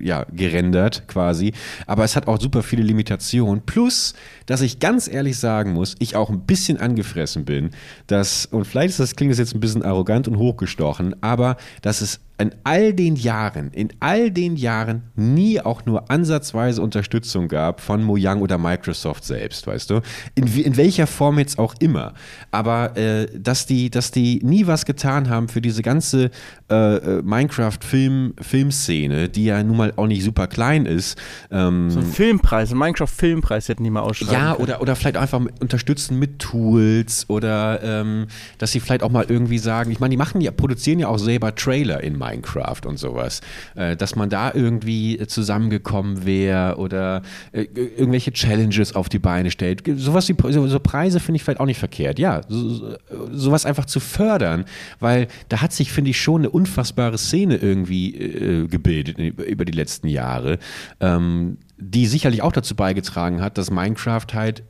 [0.00, 1.52] ja, gerendert quasi,
[1.86, 3.62] aber es hat auch super viele Limitationen.
[3.66, 4.14] Plus,
[4.46, 7.70] dass ich ganz ehrlich sagen muss, ich auch ein bisschen angefressen bin,
[8.06, 12.00] dass, und vielleicht ist das, klingt das jetzt ein bisschen arrogant und hochgestochen, aber dass
[12.00, 17.80] es in all den Jahren, in all den Jahren nie auch nur ansatzweise Unterstützung gab
[17.80, 20.00] von Mojang oder Microsoft selbst, weißt du?
[20.34, 22.14] In, in welcher Form jetzt auch immer.
[22.50, 26.30] Aber äh, dass, die, dass die nie was getan haben für diese ganze
[26.70, 31.18] äh, äh, Minecraft-Film-Filmszene, die ja nun mal auch nicht super klein ist.
[31.50, 34.64] Ähm, So ein Filmpreis, ein Minecraft-Filmpreis hätten die mal ausschreiben ja, können.
[34.64, 38.28] oder, oder vielleicht einfach unterstützen mit Tools oder ähm,
[38.58, 41.18] dass sie vielleicht auch mal irgendwie sagen, ich meine, die machen ja, produzieren ja auch
[41.18, 42.29] selber Trailer in Minecraft.
[42.30, 43.40] Minecraft und sowas,
[43.74, 47.22] äh, dass man da irgendwie zusammengekommen wäre oder
[47.52, 49.82] äh, irgendwelche Challenges auf die Beine stellt.
[49.96, 52.18] Sowas wie so, so Preise finde ich vielleicht auch nicht verkehrt.
[52.18, 52.96] Ja, so,
[53.32, 54.64] sowas einfach zu fördern,
[54.98, 59.72] weil da hat sich, finde ich, schon eine unfassbare Szene irgendwie äh, gebildet über die
[59.72, 60.58] letzten Jahre,
[61.00, 64.62] ähm, die sicherlich auch dazu beigetragen hat, dass Minecraft halt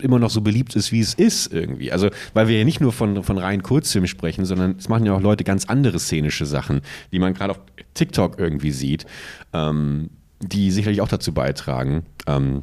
[0.00, 1.92] immer noch so beliebt ist, wie es ist irgendwie.
[1.92, 5.12] Also, weil wir ja nicht nur von, von rein Kurzfilmen sprechen, sondern es machen ja
[5.12, 6.80] auch Leute ganz andere szenische Sachen,
[7.12, 7.60] die man gerade auf
[7.94, 9.06] TikTok irgendwie sieht,
[9.52, 10.10] ähm,
[10.40, 12.62] die sicherlich auch dazu beitragen, ähm,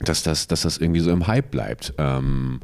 [0.00, 1.94] dass das, dass das irgendwie so im Hype bleibt.
[1.98, 2.60] Ähm,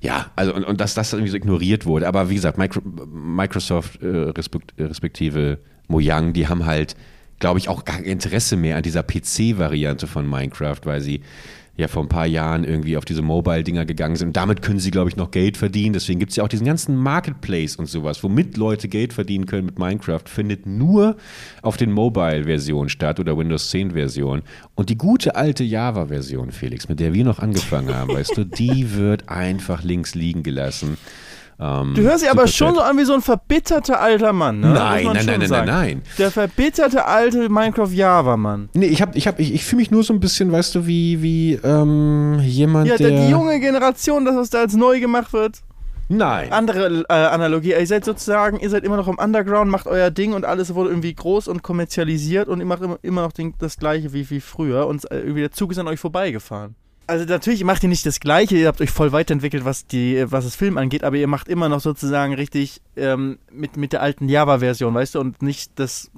[0.00, 2.08] ja, also und, und dass das irgendwie so ignoriert wurde.
[2.08, 5.58] Aber wie gesagt, Micro, Microsoft äh, respekt, respektive
[5.88, 6.96] Mojang, die haben halt,
[7.38, 11.22] glaube ich, auch gar kein Interesse mehr an dieser PC-Variante von Minecraft, weil sie
[11.82, 14.28] ja vor ein paar Jahren irgendwie auf diese Mobile-Dinger gegangen sind.
[14.28, 15.92] Und damit können sie, glaube ich, noch Geld verdienen.
[15.92, 19.66] Deswegen gibt es ja auch diesen ganzen Marketplace und sowas, womit Leute Geld verdienen können
[19.66, 21.16] mit Minecraft, findet nur
[21.60, 24.42] auf den Mobile-Versionen statt oder Windows 10-Version.
[24.74, 28.92] Und die gute alte Java-Version, Felix, mit der wir noch angefangen haben, weißt du, die
[28.96, 30.96] wird einfach links liegen gelassen.
[31.62, 34.70] Ähm, du hörst dich aber schon so an wie so ein verbitterter alter Mann, ne?
[34.70, 36.02] Nein, nein, nein, nein, nein, nein.
[36.18, 38.70] Der verbitterte alte Minecraft-Java-Mann.
[38.74, 41.54] Nee, ich, ich, ich, ich fühle mich nur so ein bisschen, weißt du, wie, wie
[41.62, 43.10] ähm, jemand, ja, der...
[43.10, 45.60] Ja, die junge Generation, das, was da als neu gemacht wird.
[46.08, 46.52] Nein.
[46.52, 47.70] Andere äh, Analogie.
[47.70, 50.90] Ihr seid sozusagen, ihr seid immer noch im Underground, macht euer Ding und alles wurde
[50.90, 54.40] irgendwie groß und kommerzialisiert und ihr macht immer, immer noch den, das Gleiche wie, wie
[54.40, 56.74] früher und äh, irgendwie der Zug ist an euch vorbeigefahren.
[57.12, 60.44] Also natürlich macht ihr nicht das Gleiche, ihr habt euch voll weiterentwickelt, was, die, was
[60.44, 64.30] das Film angeht, aber ihr macht immer noch sozusagen richtig ähm, mit, mit der alten
[64.30, 66.10] Java-Version, weißt du, und nicht das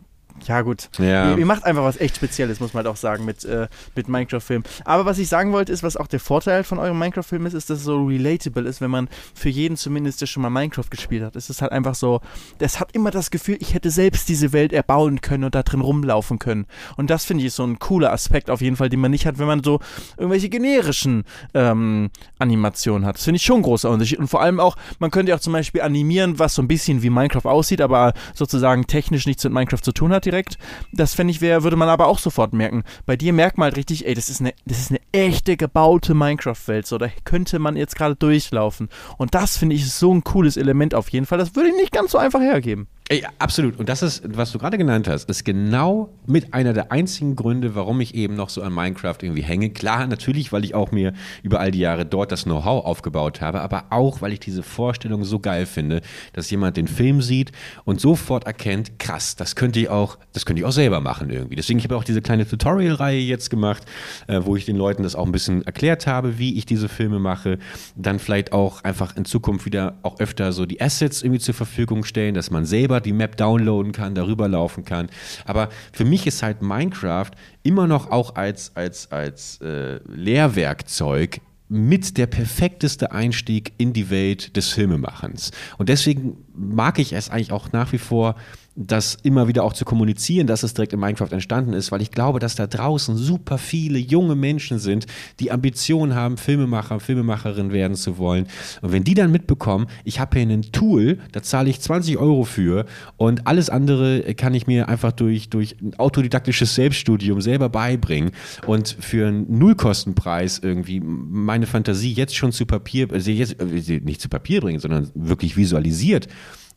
[0.47, 0.91] ja, gut.
[0.99, 1.37] Ja.
[1.37, 4.65] Ihr, macht einfach was echt Spezielles, muss man halt auch sagen, mit, äh, mit Minecraft-Film.
[4.85, 7.71] Aber was ich sagen wollte, ist, was auch der Vorteil von eurem Minecraft-Film ist, ist,
[7.71, 11.23] dass es so relatable ist, wenn man für jeden zumindest, der schon mal Minecraft gespielt
[11.23, 11.37] hat.
[11.37, 12.21] Es ist halt einfach so,
[12.59, 15.81] das hat immer das Gefühl, ich hätte selbst diese Welt erbauen können und da drin
[15.81, 16.67] rumlaufen können.
[16.97, 19.39] Und das finde ich so ein cooler Aspekt auf jeden Fall, den man nicht hat,
[19.39, 19.81] wenn man so
[20.17, 21.25] irgendwelche generischen
[21.55, 23.17] ähm, Animationen hat.
[23.17, 24.19] Das finde ich schon ein großer Unterschied.
[24.19, 27.03] Und vor allem auch, man könnte ja auch zum Beispiel animieren, was so ein bisschen
[27.03, 30.59] wie Minecraft aussieht, aber sozusagen technisch nichts mit Minecraft zu tun hat direkt.
[30.93, 32.85] Das fände ich, wär, würde man aber auch sofort merken.
[33.07, 36.15] Bei dir merkt man halt richtig, ey, das ist eine, das ist eine echte gebaute
[36.15, 36.87] Minecraft-Welt.
[36.87, 38.89] So, da könnte man jetzt gerade durchlaufen.
[39.19, 41.39] Und das finde ich so ein cooles Element auf jeden Fall.
[41.39, 42.89] Das würde ich nicht ganz so einfach hergeben.
[43.11, 43.79] Ey, absolut.
[43.79, 47.75] Und das ist, was du gerade genannt hast, ist genau mit einer der einzigen Gründe,
[47.75, 49.69] warum ich eben noch so an Minecraft irgendwie hänge.
[49.69, 53.61] Klar, natürlich, weil ich auch mir über all die Jahre dort das Know-how aufgebaut habe,
[53.61, 56.01] aber auch, weil ich diese Vorstellung so geil finde,
[56.33, 57.53] dass jemand den Film sieht
[57.85, 61.57] und sofort erkennt, krass, das könnte ich auch, das könnte ich auch selber machen irgendwie.
[61.57, 63.83] Deswegen habe ich auch diese kleine Tutorial-Reihe jetzt gemacht,
[64.29, 67.19] äh, wo ich den Leuten das auch ein bisschen erklärt habe, wie ich diese Filme
[67.19, 67.59] mache.
[67.97, 72.05] Dann vielleicht auch einfach in Zukunft wieder auch öfter so die Assets irgendwie zur Verfügung
[72.05, 75.09] stellen, dass man selber selber die Map downloaden kann, darüber laufen kann.
[75.45, 77.31] Aber für mich ist halt Minecraft
[77.63, 84.57] immer noch auch als, als, als äh, Lehrwerkzeug mit der perfekteste Einstieg in die Welt
[84.57, 85.51] des Filmemachens.
[85.79, 88.37] Und deswegen mag ich es eigentlich auch nach wie vor
[88.77, 92.11] das immer wieder auch zu kommunizieren, dass es direkt in Minecraft entstanden ist, weil ich
[92.11, 95.07] glaube, dass da draußen super viele junge Menschen sind,
[95.39, 98.47] die Ambitionen haben, Filmemacher, Filmemacherin werden zu wollen.
[98.83, 102.45] Und wenn die dann mitbekommen, ich habe hier ein Tool, da zahle ich 20 Euro
[102.45, 108.33] für und alles andere kann ich mir einfach durch, durch ein autodidaktisches Selbststudium selber beibringen
[108.67, 114.21] und für einen Nullkostenpreis irgendwie meine Fantasie jetzt schon zu Papier, also jetzt, äh, nicht
[114.21, 116.29] zu Papier bringen, sondern wirklich visualisiert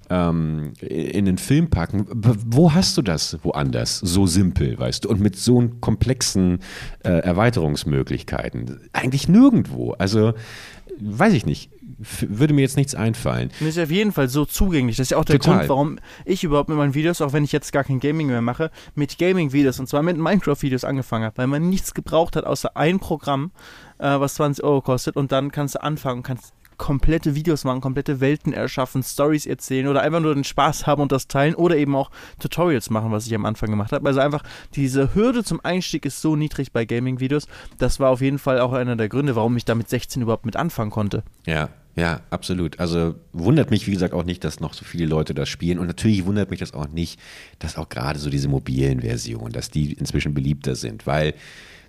[0.09, 2.05] ähm, in den Film packen.
[2.09, 3.99] Wo hast du das woanders?
[3.99, 6.59] So simpel, weißt du, und mit so komplexen
[7.03, 8.89] äh, Erweiterungsmöglichkeiten.
[8.93, 9.91] Eigentlich nirgendwo.
[9.93, 10.33] Also,
[10.99, 13.49] weiß ich nicht würde mir jetzt nichts einfallen.
[13.59, 14.97] Das ist auf jeden Fall so zugänglich.
[14.97, 15.57] Das ist ja auch der Total.
[15.57, 18.41] Grund, warum ich überhaupt mit meinen Videos, auch wenn ich jetzt gar kein Gaming mehr
[18.41, 22.77] mache, mit Gaming-Videos und zwar mit Minecraft-Videos angefangen habe, weil man nichts gebraucht hat außer
[22.77, 23.51] ein Programm,
[23.97, 27.81] äh, was 20 Euro kostet und dann kannst du anfangen und kannst komplette Videos machen,
[27.81, 31.75] komplette Welten erschaffen, Stories erzählen oder einfach nur den Spaß haben und das teilen oder
[31.77, 34.07] eben auch Tutorials machen, was ich am Anfang gemacht habe.
[34.07, 34.43] Also einfach
[34.75, 37.47] diese Hürde zum Einstieg ist so niedrig bei Gaming-Videos.
[37.77, 40.45] Das war auf jeden Fall auch einer der Gründe, warum ich da mit 16 überhaupt
[40.45, 41.23] mit anfangen konnte.
[41.45, 42.79] Ja, ja, absolut.
[42.79, 45.79] Also wundert mich, wie gesagt, auch nicht, dass noch so viele Leute das spielen.
[45.79, 47.19] Und natürlich wundert mich das auch nicht,
[47.57, 51.33] dass auch gerade so diese mobilen Versionen, dass die inzwischen beliebter sind, weil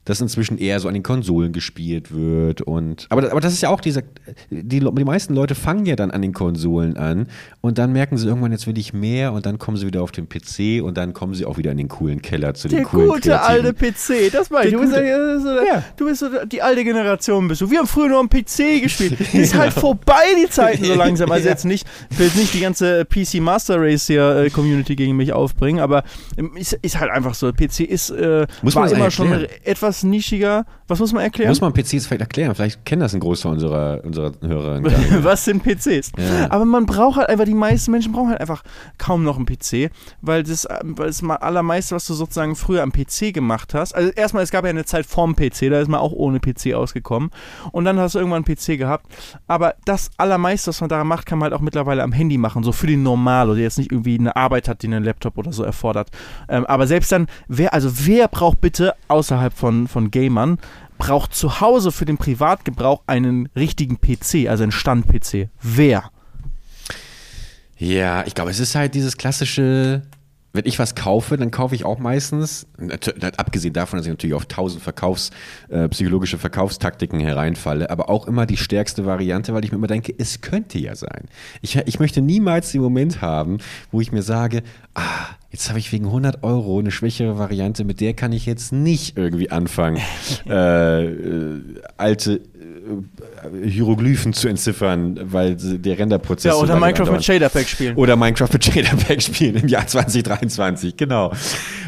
[0.09, 3.69] dass inzwischen eher so an den Konsolen gespielt wird und aber, aber das ist ja
[3.69, 4.03] auch dieser
[4.51, 7.29] die, die meisten Leute fangen ja dann an den Konsolen an
[7.61, 10.11] und dann merken sie irgendwann jetzt will ich mehr und dann kommen sie wieder auf
[10.13, 12.87] den PC und dann kommen sie auch wieder in den coolen Keller zu der den
[12.87, 14.73] coolen gute kreativen- alte PC, das war ich.
[14.73, 15.83] Du bist, gute- ja, so, Ja.
[15.97, 17.71] du bist so die alte Generation bist du.
[17.71, 19.21] Wir haben früher nur am PC gespielt.
[19.35, 21.31] Ist halt vorbei die Zeiten so langsam.
[21.31, 21.51] Also Ja.
[21.53, 25.17] jetzt nicht, ich will jetzt nicht die ganze PC Master Race hier äh, Community gegen
[25.17, 26.05] mich aufbringen, aber
[26.39, 27.53] ähm, ist, ist halt einfach so.
[27.53, 29.51] PC ist äh, Muss war immer eigentlich schon erklären?
[29.99, 30.65] Etwas nischiger.
[30.87, 31.51] Was muss man erklären?
[31.51, 32.55] Muss man PCs vielleicht erklären?
[32.55, 34.83] Vielleicht kennen das ein Großteil unserer, unserer Hörer.
[35.23, 36.13] Was sind PCs?
[36.17, 36.51] Ja.
[36.51, 38.63] Aber man braucht halt einfach, die meisten Menschen brauchen halt einfach
[38.97, 39.91] kaum noch einen PC,
[40.23, 44.43] weil das, weil das allermeiste, was du sozusagen früher am PC gemacht hast, also erstmal,
[44.43, 47.31] es gab ja eine Zeit vorm PC, da ist man auch ohne PC ausgekommen
[47.73, 49.07] und dann hast du irgendwann einen PC gehabt,
[49.47, 52.63] aber das allermeiste, was man da macht, kann man halt auch mittlerweile am Handy machen,
[52.63, 55.53] so für den Normalo, der jetzt nicht irgendwie eine Arbeit hat, die einen Laptop oder
[55.53, 56.09] so erfordert.
[56.49, 60.59] Ähm, aber selbst dann, wer, also wer braucht bitte außerhalb von, von Gamern,
[60.99, 65.49] braucht zu Hause für den Privatgebrauch einen richtigen PC, also einen Stand-PC.
[65.63, 66.11] Wer?
[67.79, 70.03] Ja, ich glaube, es ist halt dieses klassische,
[70.53, 72.67] wenn ich was kaufe, dann kaufe ich auch meistens,
[73.37, 75.31] abgesehen davon, dass ich natürlich auf tausend Verkaufs,
[75.69, 80.13] äh, psychologische Verkaufstaktiken hereinfalle, aber auch immer die stärkste Variante, weil ich mir immer denke,
[80.19, 81.29] es könnte ja sein.
[81.63, 83.59] Ich, ich möchte niemals den Moment haben,
[83.93, 84.65] wo ich mir sage,
[84.95, 88.73] ah, jetzt habe ich wegen 100 Euro eine schwächere Variante, mit der kann ich jetzt
[88.73, 89.99] nicht irgendwie anfangen,
[90.49, 91.63] äh, äh,
[91.97, 97.19] alte äh, Hieroglyphen zu entziffern, weil der Renderprozess Ja, oder Minecraft andauert.
[97.19, 97.97] mit Shader-Pack spielen.
[97.97, 101.31] Oder Minecraft mit Shader-Pack spielen im Jahr 2023, genau.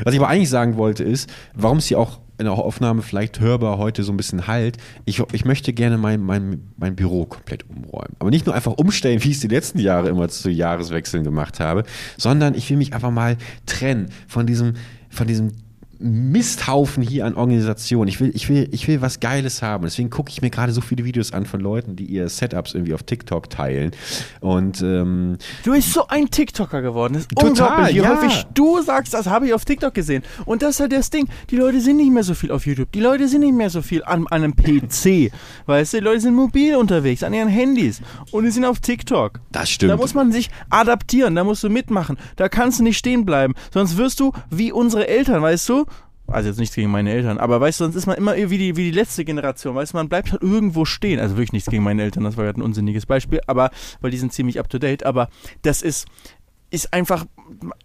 [0.04, 3.38] Was ich aber eigentlich sagen wollte ist, warum es hier auch in der Aufnahme vielleicht
[3.38, 7.68] hörbar heute so ein bisschen halt, ich, ich möchte gerne mein, mein, mein Büro komplett
[7.68, 8.16] umräumen.
[8.18, 11.60] Aber nicht nur einfach umstellen, wie ich es die letzten Jahre immer zu Jahreswechseln gemacht
[11.60, 11.84] habe,
[12.16, 13.36] sondern ich will mich einfach mal
[13.66, 14.74] trennen von diesem,
[15.10, 15.52] von diesem
[16.02, 18.08] Misthaufen hier an Organisation.
[18.08, 19.84] Ich will, ich will, ich will was Geiles haben.
[19.84, 22.94] Deswegen gucke ich mir gerade so viele Videos an von Leuten, die ihr Setups irgendwie
[22.94, 23.90] auf TikTok teilen.
[24.40, 27.14] Und ähm, Du bist so ein TikToker geworden.
[27.14, 28.08] Das ist Total, unglaublich, wie ja.
[28.08, 30.22] häufig du sagst, das habe ich auf TikTok gesehen.
[30.46, 31.28] Und das ist halt das Ding.
[31.50, 32.90] Die Leute sind nicht mehr so viel auf YouTube.
[32.92, 35.30] Die Leute sind nicht mehr so viel an, an einem PC.
[35.66, 38.00] weißt du, die Leute sind mobil unterwegs, an ihren Handys.
[38.30, 39.40] Und die sind auf TikTok.
[39.52, 39.92] das stimmt.
[39.92, 42.16] Da muss man sich adaptieren, da musst du mitmachen.
[42.36, 43.54] Da kannst du nicht stehen bleiben.
[43.70, 45.84] Sonst wirst du wie unsere Eltern, weißt du?
[46.30, 48.76] Also jetzt nichts gegen meine Eltern, aber weißt du, sonst ist man immer wie die,
[48.76, 51.18] wie die letzte Generation, weißt du, man bleibt halt irgendwo stehen.
[51.18, 53.70] Also wirklich nichts gegen meine Eltern, das war gerade ein unsinniges Beispiel, aber,
[54.00, 55.28] weil die sind ziemlich up to date, aber
[55.62, 56.06] das ist,
[56.70, 57.26] ist einfach,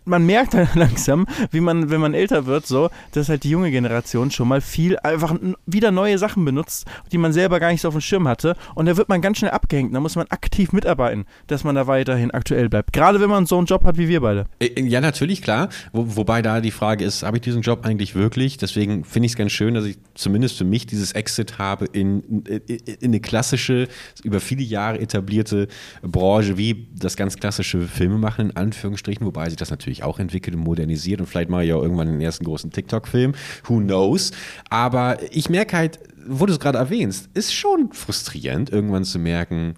[0.06, 3.72] man merkt halt langsam, wie man, wenn man älter wird, so, dass halt die junge
[3.72, 5.36] Generation schon mal viel einfach
[5.66, 8.56] wieder neue Sachen benutzt, die man selber gar nicht so auf dem Schirm hatte.
[8.76, 9.94] Und da wird man ganz schnell abgehängt.
[9.94, 12.94] Da muss man aktiv mitarbeiten, dass man da weiterhin aktuell bleibt.
[12.94, 14.46] Gerade wenn man so einen Job hat wie wir beide.
[14.60, 15.70] Äh, Ja, natürlich, klar.
[15.92, 18.58] Wo, wobei da die Frage ist, habe ich diesen Job eigentlich wirklich?
[18.58, 22.44] Deswegen finde ich es ganz schön, dass ich zumindest für mich dieses Exit habe in,
[22.46, 23.88] in, in eine klassische,
[24.24, 25.68] über viele Jahre etablierte
[26.02, 30.64] Branche wie das ganz klassische Filmemachen in Anführungsstrichen, wobei sich das natürlich auch entwickelt und
[30.64, 33.34] modernisiert und vielleicht mache ich auch irgendwann den ersten großen TikTok-Film.
[33.66, 34.32] Who knows?
[34.70, 39.76] Aber ich merke halt, wo du es gerade erwähnst, ist schon frustrierend, irgendwann zu merken,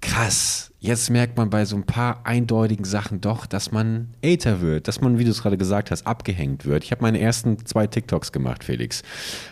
[0.00, 4.86] krass, jetzt merkt man bei so ein paar eindeutigen Sachen doch, dass man älter wird,
[4.86, 6.84] dass man, wie du es gerade gesagt hast, abgehängt wird.
[6.84, 9.02] Ich habe meine ersten zwei TikToks gemacht, Felix.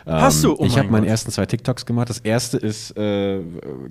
[0.07, 0.57] Hast Ähm, du?
[0.59, 2.09] Oh ich mein habe meine ersten zwei TikToks gemacht.
[2.11, 3.41] Das erste ist äh,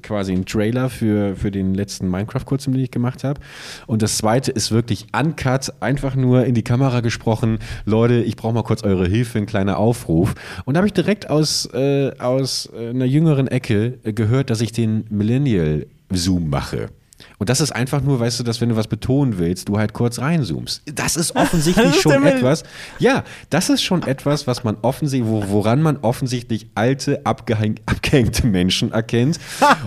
[0.02, 3.42] quasi ein Trailer für, für den letzten Minecraft-Kurzfilm, den ich gemacht habe.
[3.86, 7.60] Und das zweite ist wirklich uncut, einfach nur in die Kamera gesprochen.
[7.86, 10.36] Leute, ich brauche mal kurz eure Hilfe, ein kleiner Aufruf.
[10.64, 14.62] Und da habe ich direkt aus, äh, aus äh, einer jüngeren Ecke äh, gehört, dass
[14.62, 16.90] ich den Millennial Zoom mache.
[17.38, 19.94] Und das ist einfach nur, weißt du, dass wenn du was betonen willst, du halt
[19.94, 20.84] kurz reinzoomst.
[20.86, 22.64] Das ist offensichtlich Das ist schon etwas.
[23.00, 28.48] Ja, das ist schon etwas, was man offensichtlich, wo, woran man offensichtlich alte, abgehäng, abgehängte
[28.48, 29.40] Menschen erkennt.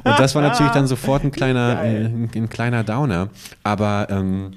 [0.05, 3.29] Und das war natürlich dann sofort ein kleiner, ein, ein kleiner Downer.
[3.63, 4.53] Aber ähm,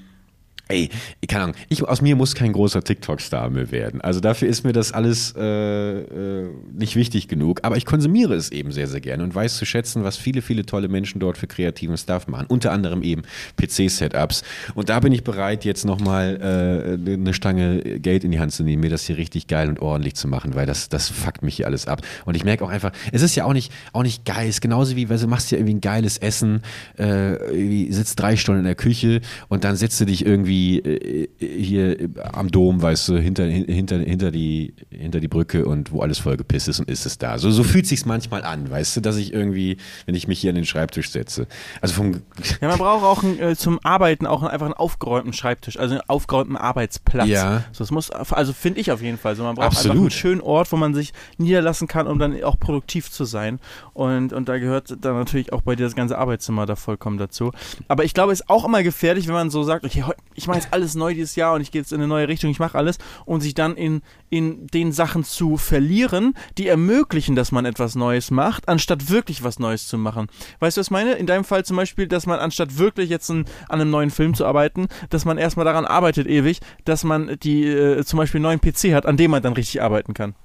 [0.72, 0.90] Ey,
[1.28, 4.00] keine Ahnung, ich, aus mir muss kein großer TikTok-Star mehr werden.
[4.00, 7.60] Also dafür ist mir das alles äh, äh, nicht wichtig genug.
[7.64, 10.66] Aber ich konsumiere es eben sehr, sehr gerne und weiß zu schätzen, was viele, viele
[10.66, 12.46] tolle Menschen dort für kreativen Stuff machen.
[12.48, 13.24] Unter anderem eben
[13.58, 14.44] PC-Setups.
[14.74, 18.64] Und da bin ich bereit, jetzt nochmal äh, eine Stange Geld in die Hand zu
[18.64, 21.58] nehmen, mir das hier richtig geil und ordentlich zu machen, weil das, das fuckt mich
[21.58, 22.02] hier alles ab.
[22.24, 24.48] Und ich merke auch einfach, es ist ja auch nicht, auch nicht geil.
[24.48, 26.62] Es ist genauso wie, weil du machst ja irgendwie ein geiles Essen,
[26.98, 29.20] äh, sitzt drei Stunden in der Küche
[29.50, 31.98] und dann setzt du dich irgendwie wie äh, hier
[32.34, 36.38] am Dom, weißt du, hinter, hinter, hinter, die, hinter die Brücke und wo alles voll
[36.38, 37.38] gepisst ist und ist es da.
[37.38, 40.52] So, so fühlt sich's manchmal an, weißt du, dass ich irgendwie, wenn ich mich hier
[40.52, 41.48] an den Schreibtisch setze.
[41.82, 42.22] Also vom
[42.62, 46.04] Ja, man braucht auch ein, äh, zum Arbeiten auch einfach einen aufgeräumten Schreibtisch, also einen
[46.08, 47.28] aufgeräumten Arbeitsplatz.
[47.28, 47.64] Ja.
[47.72, 49.36] So, das muss, also finde ich auf jeden Fall.
[49.36, 50.02] So, man braucht einfach Absolut.
[50.02, 53.60] einen schönen Ort, wo man sich niederlassen kann, um dann auch produktiv zu sein.
[53.94, 57.52] Und, und da gehört dann natürlich auch bei dir das ganze Arbeitszimmer da vollkommen dazu.
[57.88, 60.48] Aber ich glaube, es ist auch immer gefährlich, wenn man so sagt, okay, heu- ich
[60.48, 62.60] mache jetzt alles neu dieses Jahr und ich gehe jetzt in eine neue Richtung, ich
[62.60, 67.66] mache alles und sich dann in, in den Sachen zu verlieren, die ermöglichen, dass man
[67.66, 70.28] etwas Neues macht, anstatt wirklich was Neues zu machen.
[70.60, 71.14] Weißt du, was ich meine?
[71.14, 74.34] In deinem Fall zum Beispiel, dass man anstatt wirklich jetzt ein, an einem neuen Film
[74.34, 78.60] zu arbeiten, dass man erstmal daran arbeitet ewig, dass man die äh, zum Beispiel einen
[78.60, 80.36] neuen PC hat, an dem man dann richtig arbeiten kann.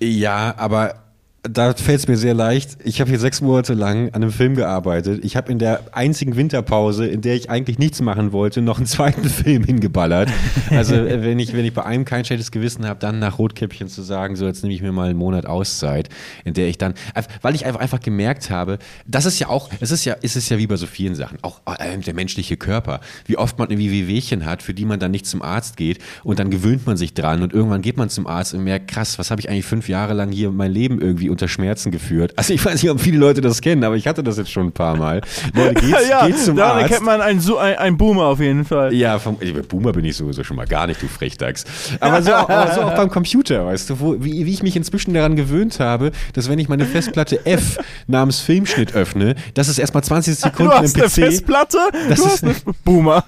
[0.00, 1.07] Ja, aber
[1.42, 2.78] da fällt es mir sehr leicht.
[2.82, 5.24] Ich habe hier sechs Monate lang an einem Film gearbeitet.
[5.24, 8.86] Ich habe in der einzigen Winterpause, in der ich eigentlich nichts machen wollte, noch einen
[8.86, 10.30] zweiten Film hingeballert.
[10.70, 13.88] Also äh, wenn ich, wenn ich bei einem kein schlechtes Gewissen habe, dann nach Rotkäppchen
[13.88, 16.08] zu sagen, so jetzt nehme ich mir mal einen Monat Auszeit,
[16.44, 16.94] in der ich dann,
[17.40, 20.58] weil ich einfach, einfach gemerkt habe, das ist ja auch, es ist ja, es ja
[20.58, 24.44] wie bei so vielen Sachen, auch äh, der menschliche Körper, wie oft man irgendwie Wehwehchen
[24.44, 27.42] hat, für die man dann nicht zum Arzt geht und dann gewöhnt man sich dran
[27.42, 30.14] und irgendwann geht man zum Arzt und merkt, krass, was habe ich eigentlich fünf Jahre
[30.14, 32.32] lang hier mein Leben irgendwie unter Schmerzen geführt.
[32.36, 34.66] Also ich weiß nicht, ob viele Leute das kennen, aber ich hatte das jetzt schon
[34.66, 35.20] ein paar Mal.
[35.54, 36.82] Leute, geht's, geht's zum Arzt.
[36.82, 38.92] erkennt man einen, ein, einen Boomer auf jeden Fall.
[38.94, 39.36] Ja, vom
[39.68, 41.64] Boomer bin ich sowieso schon mal gar nicht, du Frechdachs.
[42.00, 44.76] Aber so, auch, aber so auch beim Computer, weißt du, wo, wie, wie ich mich
[44.76, 49.78] inzwischen daran gewöhnt habe, dass wenn ich meine Festplatte F namens Filmschnitt öffne, dass es
[49.78, 52.54] erstmal 20 Du Sekunden im hast eine PC, Festplatte, Das ist- eine
[52.84, 53.24] Boomer.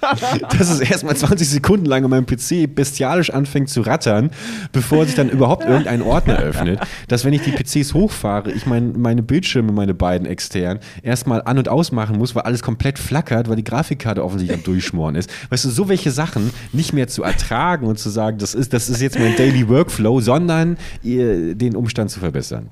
[0.57, 4.31] dass es erstmal 20 Sekunden lang an meinem PC bestialisch anfängt zu rattern,
[4.71, 6.79] bevor sich dann überhaupt irgendein Ordner öffnet.
[7.07, 11.57] Dass wenn ich die PCs hochfahre, ich mein, meine Bildschirme, meine beiden externen, erstmal an-
[11.57, 15.29] und ausmachen muss, weil alles komplett flackert, weil die Grafikkarte offensichtlich am Durchschmoren ist.
[15.49, 18.89] Weißt du, so welche Sachen nicht mehr zu ertragen und zu sagen, das ist, das
[18.89, 22.69] ist jetzt mein Daily Workflow, sondern ihr, den Umstand zu verbessern.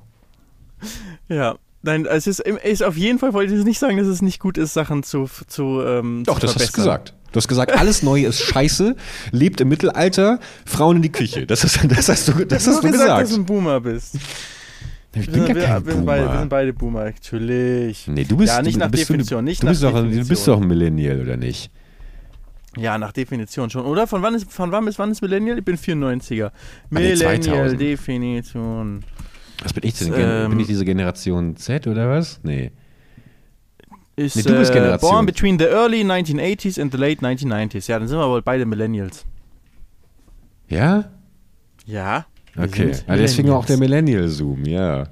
[1.28, 1.56] Ja.
[1.82, 4.58] Nein, es ist, ist auf jeden Fall, wollte ich nicht sagen, dass es nicht gut
[4.58, 7.14] ist, Sachen zu, zu ähm, Doch, zu das hast du gesagt.
[7.32, 8.96] Du hast gesagt, alles Neue ist scheiße,
[9.30, 11.46] lebt im Mittelalter, Frauen in die Küche.
[11.46, 13.22] Das, ist, das hast du, das hast du gesagt, gesagt.
[13.22, 14.16] dass du ein Boomer bist.
[15.12, 16.38] Ich Wir bin sind, gar kein wir, sind beide, wir Boomer.
[16.40, 18.06] sind beide Boomer, natürlich.
[18.08, 19.98] Nee, du bist, Ja, nicht du, nach bist, Definition, Du, nicht du, bist nach doch,
[20.02, 20.54] du bist Definition.
[20.56, 21.70] doch ein Millennial, oder nicht?
[22.76, 23.84] Ja, nach Definition schon.
[23.84, 24.06] Oder?
[24.06, 25.58] Von wann ist, von wann bis wann ist Millennial?
[25.58, 26.52] Ich bin 94er.
[26.90, 27.80] nee, Millennial 2000.
[27.80, 29.04] Definition.
[29.64, 30.12] Was bin ich denn?
[30.16, 32.38] Ähm, bin ich diese Generation Z oder was?
[32.44, 32.70] Nee.
[34.14, 35.10] Ist Nee, du bist äh, Generation.
[35.10, 37.88] born between the early 1980s and the late 1990s.
[37.88, 39.24] Ja, dann sind wir wohl beide Millennials.
[40.68, 41.10] Ja?
[41.86, 42.26] Ja.
[42.56, 42.92] Okay.
[43.06, 44.40] Ja, deswegen auch der Millennials.
[44.40, 45.08] Millennial-Zoom, ja.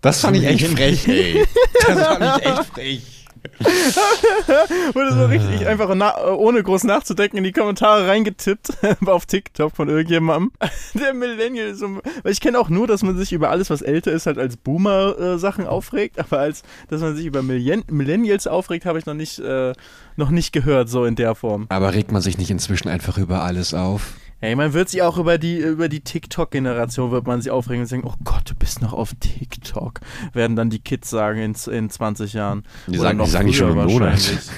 [0.00, 1.44] Das fand ich echt frech, ey.
[1.86, 3.22] Das fand ich echt frech.
[4.94, 8.70] Wurde so richtig einfach na, ohne groß nachzudenken in die Kommentare reingetippt
[9.06, 10.52] auf TikTok von irgendjemandem.
[10.94, 14.12] Der Millennial so, weil ich kenne auch nur, dass man sich über alles, was älter
[14.12, 18.98] ist, halt als Boomer-Sachen aufregt, aber als, dass man sich über Millen Millennials aufregt, habe
[18.98, 19.72] ich noch nicht, äh,
[20.16, 21.66] noch nicht gehört, so in der Form.
[21.68, 24.14] Aber regt man sich nicht inzwischen einfach über alles auf?
[24.44, 27.86] Hey, man wird sich auch über die, über die TikTok-Generation wird man sich aufregen und
[27.86, 30.00] sagen, oh Gott, du bist noch auf TikTok.
[30.32, 32.64] Werden dann die Kids sagen in, in 20 Jahren.
[32.88, 34.10] Die Oder sagen, noch die sagen schon früher im Monat.
[34.10, 34.50] wahrscheinlich.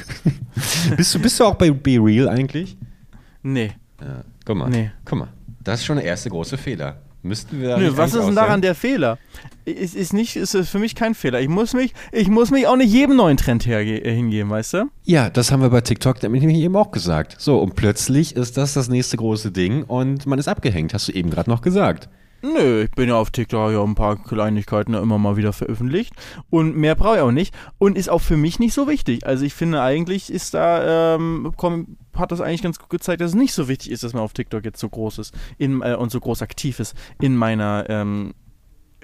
[0.97, 2.78] bist, du, bist du auch bei Be Real eigentlich?
[3.43, 3.72] Nee.
[4.01, 4.24] Ja.
[4.47, 4.70] Guck mal.
[4.70, 4.91] Nee.
[5.05, 5.28] Guck mal.
[5.62, 7.03] Das ist schon der erste große Fehler.
[7.25, 9.18] Müssten wir da Nö, nicht was ist denn daran der Fehler?
[9.64, 11.41] Ist, ist, nicht, ist für mich kein Fehler.
[11.41, 14.85] Ich muss mich, ich muss mich auch nicht jedem neuen Trend äh, hingeben, weißt du?
[15.05, 17.37] Ja, das haben wir bei TikTok nämlich eben auch gesagt.
[17.39, 21.12] So, und plötzlich ist das das nächste große Ding und man ist abgehängt, hast du
[21.12, 22.11] eben gerade noch gesagt.
[22.45, 26.13] Nö, ich bin ja auf TikTok ja ein paar Kleinigkeiten immer mal wieder veröffentlicht
[26.51, 29.27] und mehr brauche ich auch nicht und ist auch für mich nicht so wichtig.
[29.27, 33.31] Also ich finde eigentlich ist da ähm, komm, hat das eigentlich ganz gut gezeigt, dass
[33.31, 35.95] es nicht so wichtig ist, dass man auf TikTok jetzt so groß ist in, äh,
[35.95, 38.35] und so groß aktiv ist in meiner ähm,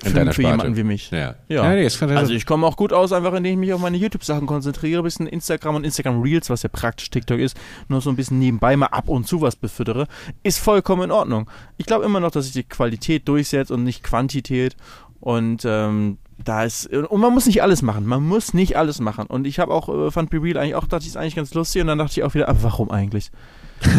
[0.02, 0.56] In für, deiner für Sparte.
[0.56, 1.10] jemanden wie mich.
[1.10, 1.34] Ja.
[1.48, 1.68] Ja.
[1.68, 4.46] nee, ist Also ich komme auch gut aus, einfach indem ich mich auf meine YouTube-Sachen
[4.46, 7.56] konzentriere, ein bisschen Instagram und Instagram Reels, was ja praktisch TikTok ist,
[7.88, 10.06] nur so ein bisschen nebenbei mal ab und zu was befüttere,
[10.42, 11.50] ist vollkommen in Ordnung.
[11.76, 14.76] Ich glaube immer noch, dass sich die Qualität durchsetzt und nicht Quantität.
[15.20, 18.06] Und ähm, da ist und man muss nicht alles machen.
[18.06, 19.26] Man muss nicht alles machen.
[19.26, 21.52] Und ich habe auch äh, fand Be Real eigentlich auch dachte ich es eigentlich ganz
[21.54, 23.30] lustig und dann dachte ich auch wieder, aber warum eigentlich?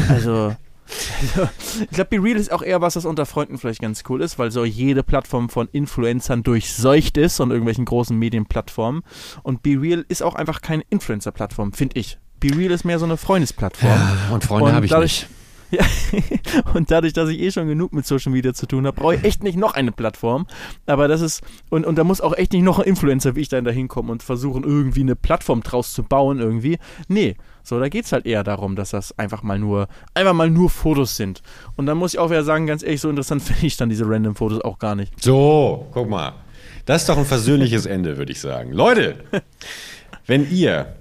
[0.10, 0.56] Also
[1.36, 1.50] also,
[1.82, 4.38] ich glaube, Be Real ist auch eher was, das unter Freunden vielleicht ganz cool ist,
[4.40, 9.04] weil so jede Plattform von Influencern durchseucht ist und irgendwelchen großen Medienplattformen.
[9.44, 12.18] Und Be Real ist auch einfach keine Influencer-Plattform, finde ich.
[12.40, 13.90] Be Real ist mehr so eine Freundesplattform.
[13.92, 15.30] Ja, und Freunde Und habe ich dadurch- nicht.
[15.72, 15.86] Ja,
[16.74, 19.24] und dadurch, dass ich eh schon genug mit Social Media zu tun habe, brauche ich
[19.24, 20.46] echt nicht noch eine Plattform.
[20.86, 23.48] Aber das ist, und, und da muss auch echt nicht noch ein Influencer wie ich
[23.48, 26.78] dann da hinkommen und versuchen, irgendwie eine Plattform draus zu bauen, irgendwie.
[27.08, 27.38] Nee.
[27.64, 30.70] So, da geht es halt eher darum, dass das einfach mal nur, einfach mal nur
[30.70, 31.42] Fotos sind.
[31.76, 34.08] Und dann muss ich auch wieder sagen, ganz ehrlich, so interessant finde ich dann diese
[34.08, 35.14] random Fotos auch gar nicht.
[35.22, 36.34] So, guck mal.
[36.86, 38.72] Das ist doch ein versöhnliches Ende, würde ich sagen.
[38.72, 39.24] Leute,
[40.26, 40.96] wenn ihr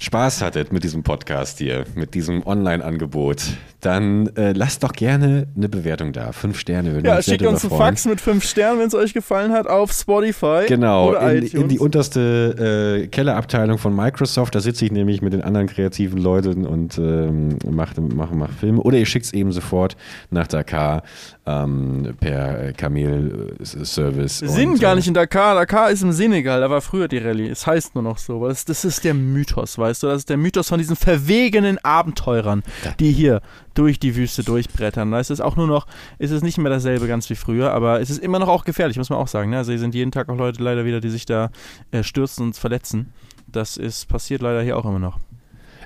[0.00, 3.42] Spaß hattet mit diesem Podcast hier, mit diesem Online-Angebot,
[3.80, 6.32] dann äh, lasst doch gerne eine Bewertung da.
[6.32, 7.76] Fünf Sterne würden Ja, uns sehr schickt uns einen.
[7.76, 10.64] Fax mit fünf Sternen, wenn es euch gefallen hat, auf Spotify.
[10.66, 14.54] Genau, oder in, in die unterste äh, Kellerabteilung von Microsoft.
[14.54, 18.80] Da sitze ich nämlich mit den anderen kreativen Leuten und ähm, mache mach, mach Filme.
[18.80, 19.96] Oder ihr schickt es eben sofort
[20.30, 21.02] nach Dakar
[21.46, 24.38] ähm, per Kamel-Service.
[24.38, 25.54] sind Und, gar äh, nicht in Dakar.
[25.54, 26.60] Dakar ist im Senegal.
[26.60, 27.48] Da war früher die Rallye.
[27.48, 28.46] Es heißt nur noch so.
[28.46, 30.06] Das, das ist der Mythos, weißt du?
[30.06, 32.62] Das ist der Mythos von diesen verwegenen Abenteurern,
[33.00, 33.40] die hier
[33.74, 35.10] durch die Wüste durchbrettern.
[35.10, 35.86] Da ist es auch nur noch,
[36.18, 38.96] ist es nicht mehr dasselbe ganz wie früher, aber es ist immer noch auch gefährlich,
[38.98, 39.50] muss man auch sagen.
[39.50, 39.58] Ne?
[39.58, 41.50] Also hier sind jeden Tag auch Leute leider wieder, die sich da
[41.90, 43.12] äh, stürzen und verletzen.
[43.46, 45.18] Das ist passiert leider hier auch immer noch.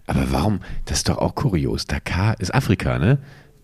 [0.07, 0.61] Aber warum?
[0.86, 1.86] Das ist doch auch kurios.
[1.86, 3.18] Dakar ist Afrika, ne?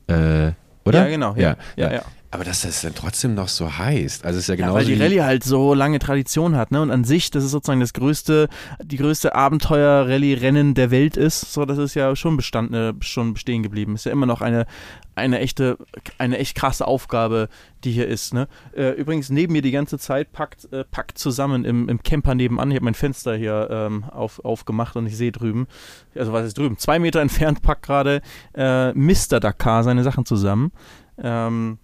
[0.06, 0.52] Äh,
[0.84, 1.04] oder?
[1.04, 1.56] Ja, genau, ja.
[1.76, 2.02] Ja, ja.
[2.30, 4.26] Aber dass das dann trotzdem noch so heißt.
[4.26, 6.82] Also ist ja Ja, genauso weil die Rallye halt so lange Tradition hat, ne?
[6.82, 8.48] Und an sich, das ist sozusagen das größte,
[8.82, 11.54] die größte Abenteuer-Rallye-Rennen der Welt ist.
[11.54, 13.94] So, das ist ja schon Bestand, äh, schon bestehen geblieben.
[13.94, 14.66] Ist ja immer noch eine,
[15.14, 15.78] eine echte,
[16.18, 17.48] eine echt krasse Aufgabe,
[17.84, 18.46] die hier ist, ne?
[18.76, 22.70] Äh, übrigens, neben mir die ganze Zeit packt, äh, packt zusammen im, im Camper nebenan.
[22.70, 25.66] Ich habe mein Fenster hier ähm, auf, aufgemacht und ich sehe drüben,
[26.14, 26.76] also was ist drüben?
[26.76, 28.20] Zwei Meter entfernt packt gerade
[28.54, 29.40] äh, Mr.
[29.40, 30.72] Dakar seine Sachen zusammen.
[31.16, 31.78] Ähm,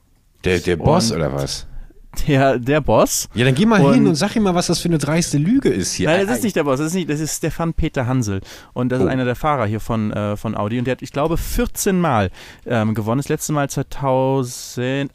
[0.45, 1.67] der, der Boss Und- oder was?
[2.29, 3.29] der, der Boss.
[3.35, 5.37] Ja, dann geh mal Und- hin und sag ihm mal, was das für eine dreiste
[5.37, 6.09] Lüge ist hier.
[6.09, 8.41] Nein, das ist nicht der Boss, das ist, nicht, das ist Stefan Peter Hansel.
[8.73, 9.05] Und das Oh.
[9.05, 10.79] ist einer der Fahrer hier von, äh, von Audi.
[10.79, 12.31] Und der hat, ich glaube, 14 Mal
[12.67, 13.19] ähm, gewonnen.
[13.19, 15.11] Das letzte Mal 2018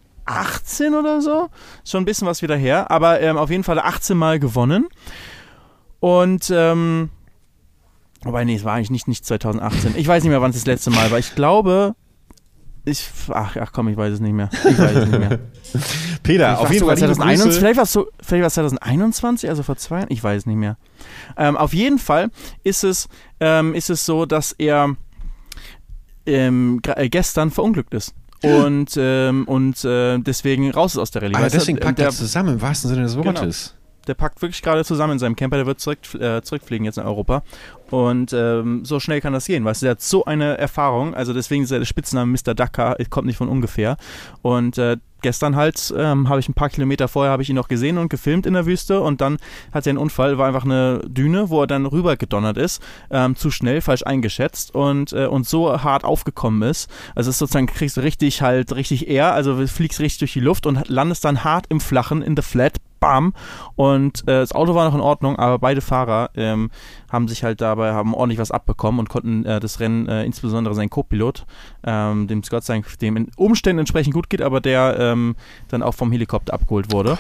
[0.94, 1.50] oder so.
[1.86, 2.92] Schon ein bisschen was wieder her.
[2.92, 4.88] Aber ähm, auf jeden Fall 18 Mal gewonnen.
[6.02, 7.10] Und, ähm,
[8.24, 9.94] wobei, nee, es war eigentlich nicht, nicht 2018.
[9.98, 11.20] Ich weiß nicht mehr, wann es das letzte Mal war.
[11.20, 11.96] Ich glaube,
[12.90, 14.50] ich, ach, ach komm, ich weiß es nicht mehr.
[14.54, 15.40] Ich weiß es nicht mehr.
[16.24, 17.60] Peter, auf jeden Fall liebe 2021, Grüße.
[17.60, 20.46] vielleicht war es so, vielleicht war es 2021, also vor zwei Jahren, ich weiß es
[20.46, 20.78] nicht mehr.
[21.38, 22.30] Ähm, auf jeden Fall
[22.64, 23.08] ist es,
[23.40, 24.96] ähm, ist es so, dass er
[26.26, 28.14] ähm, äh, gestern verunglückt ist.
[28.42, 31.36] Und, ähm, und äh, deswegen raus ist aus der Rallye.
[31.36, 33.26] Aber deswegen ähm, packt er zusammen, im wahrsten Sinne des Genau.
[33.26, 33.76] Wortes.
[34.08, 37.04] der packt wirklich gerade zusammen in seinem Camper, der wird zurück, äh, zurückfliegen jetzt in
[37.04, 37.44] Europa.
[37.92, 41.34] Und ähm, so schnell kann das gehen, weißt du, der hat so eine Erfahrung, also
[41.34, 42.54] deswegen ist er der Spitzname Mr.
[42.54, 43.98] Dakar, kommt nicht von ungefähr.
[44.42, 47.68] Und äh, gestern halt ähm, habe ich ein paar Kilometer vorher habe ich ihn noch
[47.68, 49.38] gesehen und gefilmt in der Wüste und dann
[49.74, 53.36] hat er einen Unfall, war einfach eine Düne, wo er dann rüber gedonnert ist, ähm,
[53.36, 56.90] zu schnell, falsch eingeschätzt und, äh, und so hart aufgekommen ist.
[57.16, 60.40] Also es ist sozusagen kriegst du richtig halt richtig Air, also fliegst richtig durch die
[60.40, 63.34] Luft und landest dann hart im Flachen, in the flat, bam.
[63.76, 66.70] Und äh, das Auto war noch in Ordnung, aber beide Fahrer ähm,
[67.10, 70.76] haben sich halt dabei, haben ordentlich was abbekommen und konnten äh, das Rennen, äh, insbesondere
[70.76, 71.46] sein Co-Pilot,
[71.84, 75.36] ähm, dem es Gott sei Dank dem in Umständen entsprechend gut geht, aber der ähm,
[75.70, 77.18] dann auch vom Helikopter abgeholt wurde.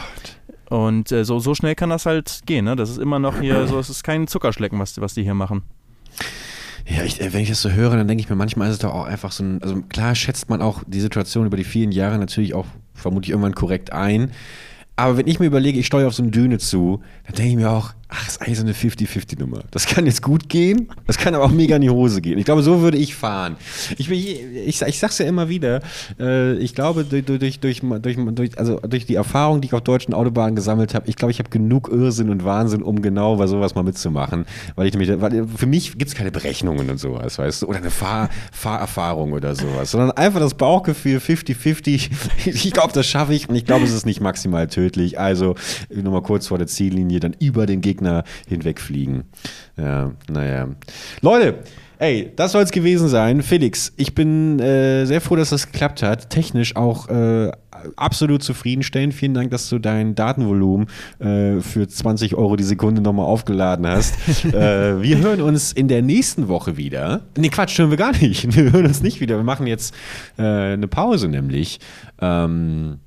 [0.69, 2.75] Und äh, so, so schnell kann das halt gehen, ne?
[2.75, 5.63] Das ist immer noch hier, so, es ist kein Zuckerschlecken, was, was die hier machen.
[6.85, 8.79] Ja, ich, äh, wenn ich das so höre, dann denke ich mir, manchmal ist es
[8.79, 11.91] doch auch einfach so ein, also klar schätzt man auch die Situation über die vielen
[11.91, 14.31] Jahre natürlich auch vermutlich irgendwann korrekt ein.
[14.99, 17.55] Aber wenn ich mir überlege, ich steuere auf so eine Düne zu, dann denke ich
[17.55, 19.63] mir auch, ach, ist eigentlich so eine 50-50-Nummer.
[19.71, 22.39] Das kann jetzt gut gehen, das kann aber auch mega in die Hose gehen.
[22.39, 23.55] Ich glaube, so würde ich fahren.
[23.97, 25.81] Ich, ich, ich sag's ja immer wieder,
[26.19, 30.15] äh, ich glaube, durch, durch, durch, durch, also durch die Erfahrung, die ich auf deutschen
[30.15, 33.75] Autobahnen gesammelt habe, ich glaube, ich habe genug Irrsinn und Wahnsinn, um genau bei sowas
[33.75, 34.45] mal mitzumachen.
[34.75, 37.91] Weil ich nämlich, weil für mich gibt's keine Berechnungen und sowas, weißt du, oder eine
[37.91, 42.09] Fahr, Fahrerfahrung oder sowas, sondern einfach das Bauchgefühl 50-50.
[42.45, 45.19] Ich glaube, das schaffe ich und ich glaube, es ist nicht maximal tödlich.
[45.19, 45.55] Also
[45.93, 47.98] nur mal kurz vor der Ziellinie dann über den Gegner
[48.47, 49.23] hinwegfliegen.
[49.77, 50.69] Ja, naja.
[51.21, 51.59] Leute,
[51.99, 53.43] ey, das soll es gewesen sein.
[53.43, 56.29] Felix, ich bin äh, sehr froh, dass das geklappt hat.
[56.29, 57.51] Technisch auch äh,
[57.95, 59.13] absolut zufriedenstellend.
[59.13, 60.87] Vielen Dank, dass du dein Datenvolumen
[61.19, 64.15] äh, für 20 Euro die Sekunde nochmal aufgeladen hast.
[64.45, 67.21] äh, wir hören uns in der nächsten Woche wieder.
[67.37, 68.55] Nee, Quatsch, hören wir gar nicht.
[68.59, 69.37] Wir hören uns nicht wieder.
[69.37, 69.93] Wir machen jetzt
[70.37, 71.79] äh, eine Pause nämlich.
[72.21, 72.99] Ähm,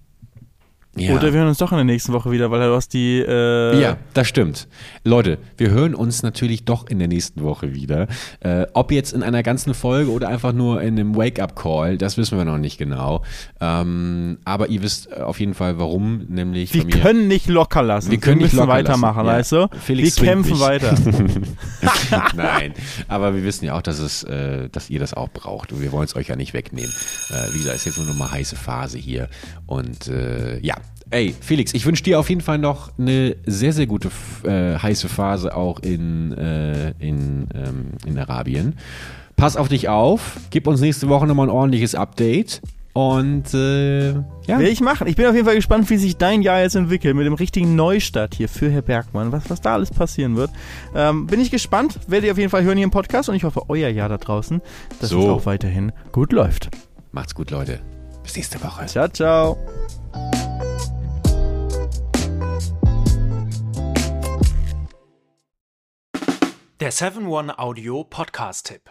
[0.95, 1.14] Ja.
[1.14, 3.18] Oder wir hören uns doch in der nächsten Woche wieder, weil du hast die.
[3.20, 4.68] Äh, Ja, das stimmt.
[5.05, 8.09] Leute, wir hören uns natürlich doch in der nächsten Woche wieder.
[8.40, 12.36] Äh, ob jetzt in einer ganzen Folge oder einfach nur in einem Wake-up-Call, das wissen
[12.36, 13.22] wir noch nicht genau.
[13.59, 18.11] Ähm, aber ihr wisst äh, auf jeden Fall, warum, nämlich Wir können nicht locker lassen.
[18.11, 19.55] Wir können nicht müssen locker weitermachen, lassen.
[19.55, 19.62] Ja.
[19.62, 19.78] weißt du?
[19.80, 20.95] Felix wir kämpfen weiter.
[22.36, 22.74] Nein,
[23.09, 25.90] aber wir wissen ja auch, dass es, äh, dass ihr das auch braucht und wir
[25.90, 26.93] wollen es euch ja nicht wegnehmen.
[27.30, 29.28] Äh, wie gesagt, ist jetzt nur noch mal heiße Phase hier
[29.72, 30.74] und äh, ja.
[31.10, 34.08] Ey, Felix, ich wünsche dir auf jeden Fall noch eine sehr, sehr gute
[34.44, 38.76] äh, heiße Phase auch in, äh, in, ähm, in Arabien.
[39.36, 42.62] Pass auf dich auf, gib uns nächste Woche nochmal ein ordentliches Update
[42.94, 44.58] und äh, ja.
[44.58, 45.06] Will ich machen.
[45.06, 47.74] Ich bin auf jeden Fall gespannt, wie sich dein Jahr jetzt entwickelt mit dem richtigen
[47.74, 49.32] Neustart hier für Herr Bergmann.
[49.32, 50.50] Was, was da alles passieren wird.
[50.94, 51.98] Ähm, bin ich gespannt.
[52.06, 54.18] Werdet ihr auf jeden Fall hören hier im Podcast und ich hoffe, euer Jahr da
[54.18, 54.60] draußen,
[55.00, 55.20] dass So.
[55.20, 56.68] es auch weiterhin gut läuft.
[57.12, 57.80] Macht's gut, Leute.
[58.22, 58.86] Bis nächste Woche.
[58.86, 59.56] Ciao, ciao.
[66.80, 68.90] Der 7-One Audio Podcast-Tipp.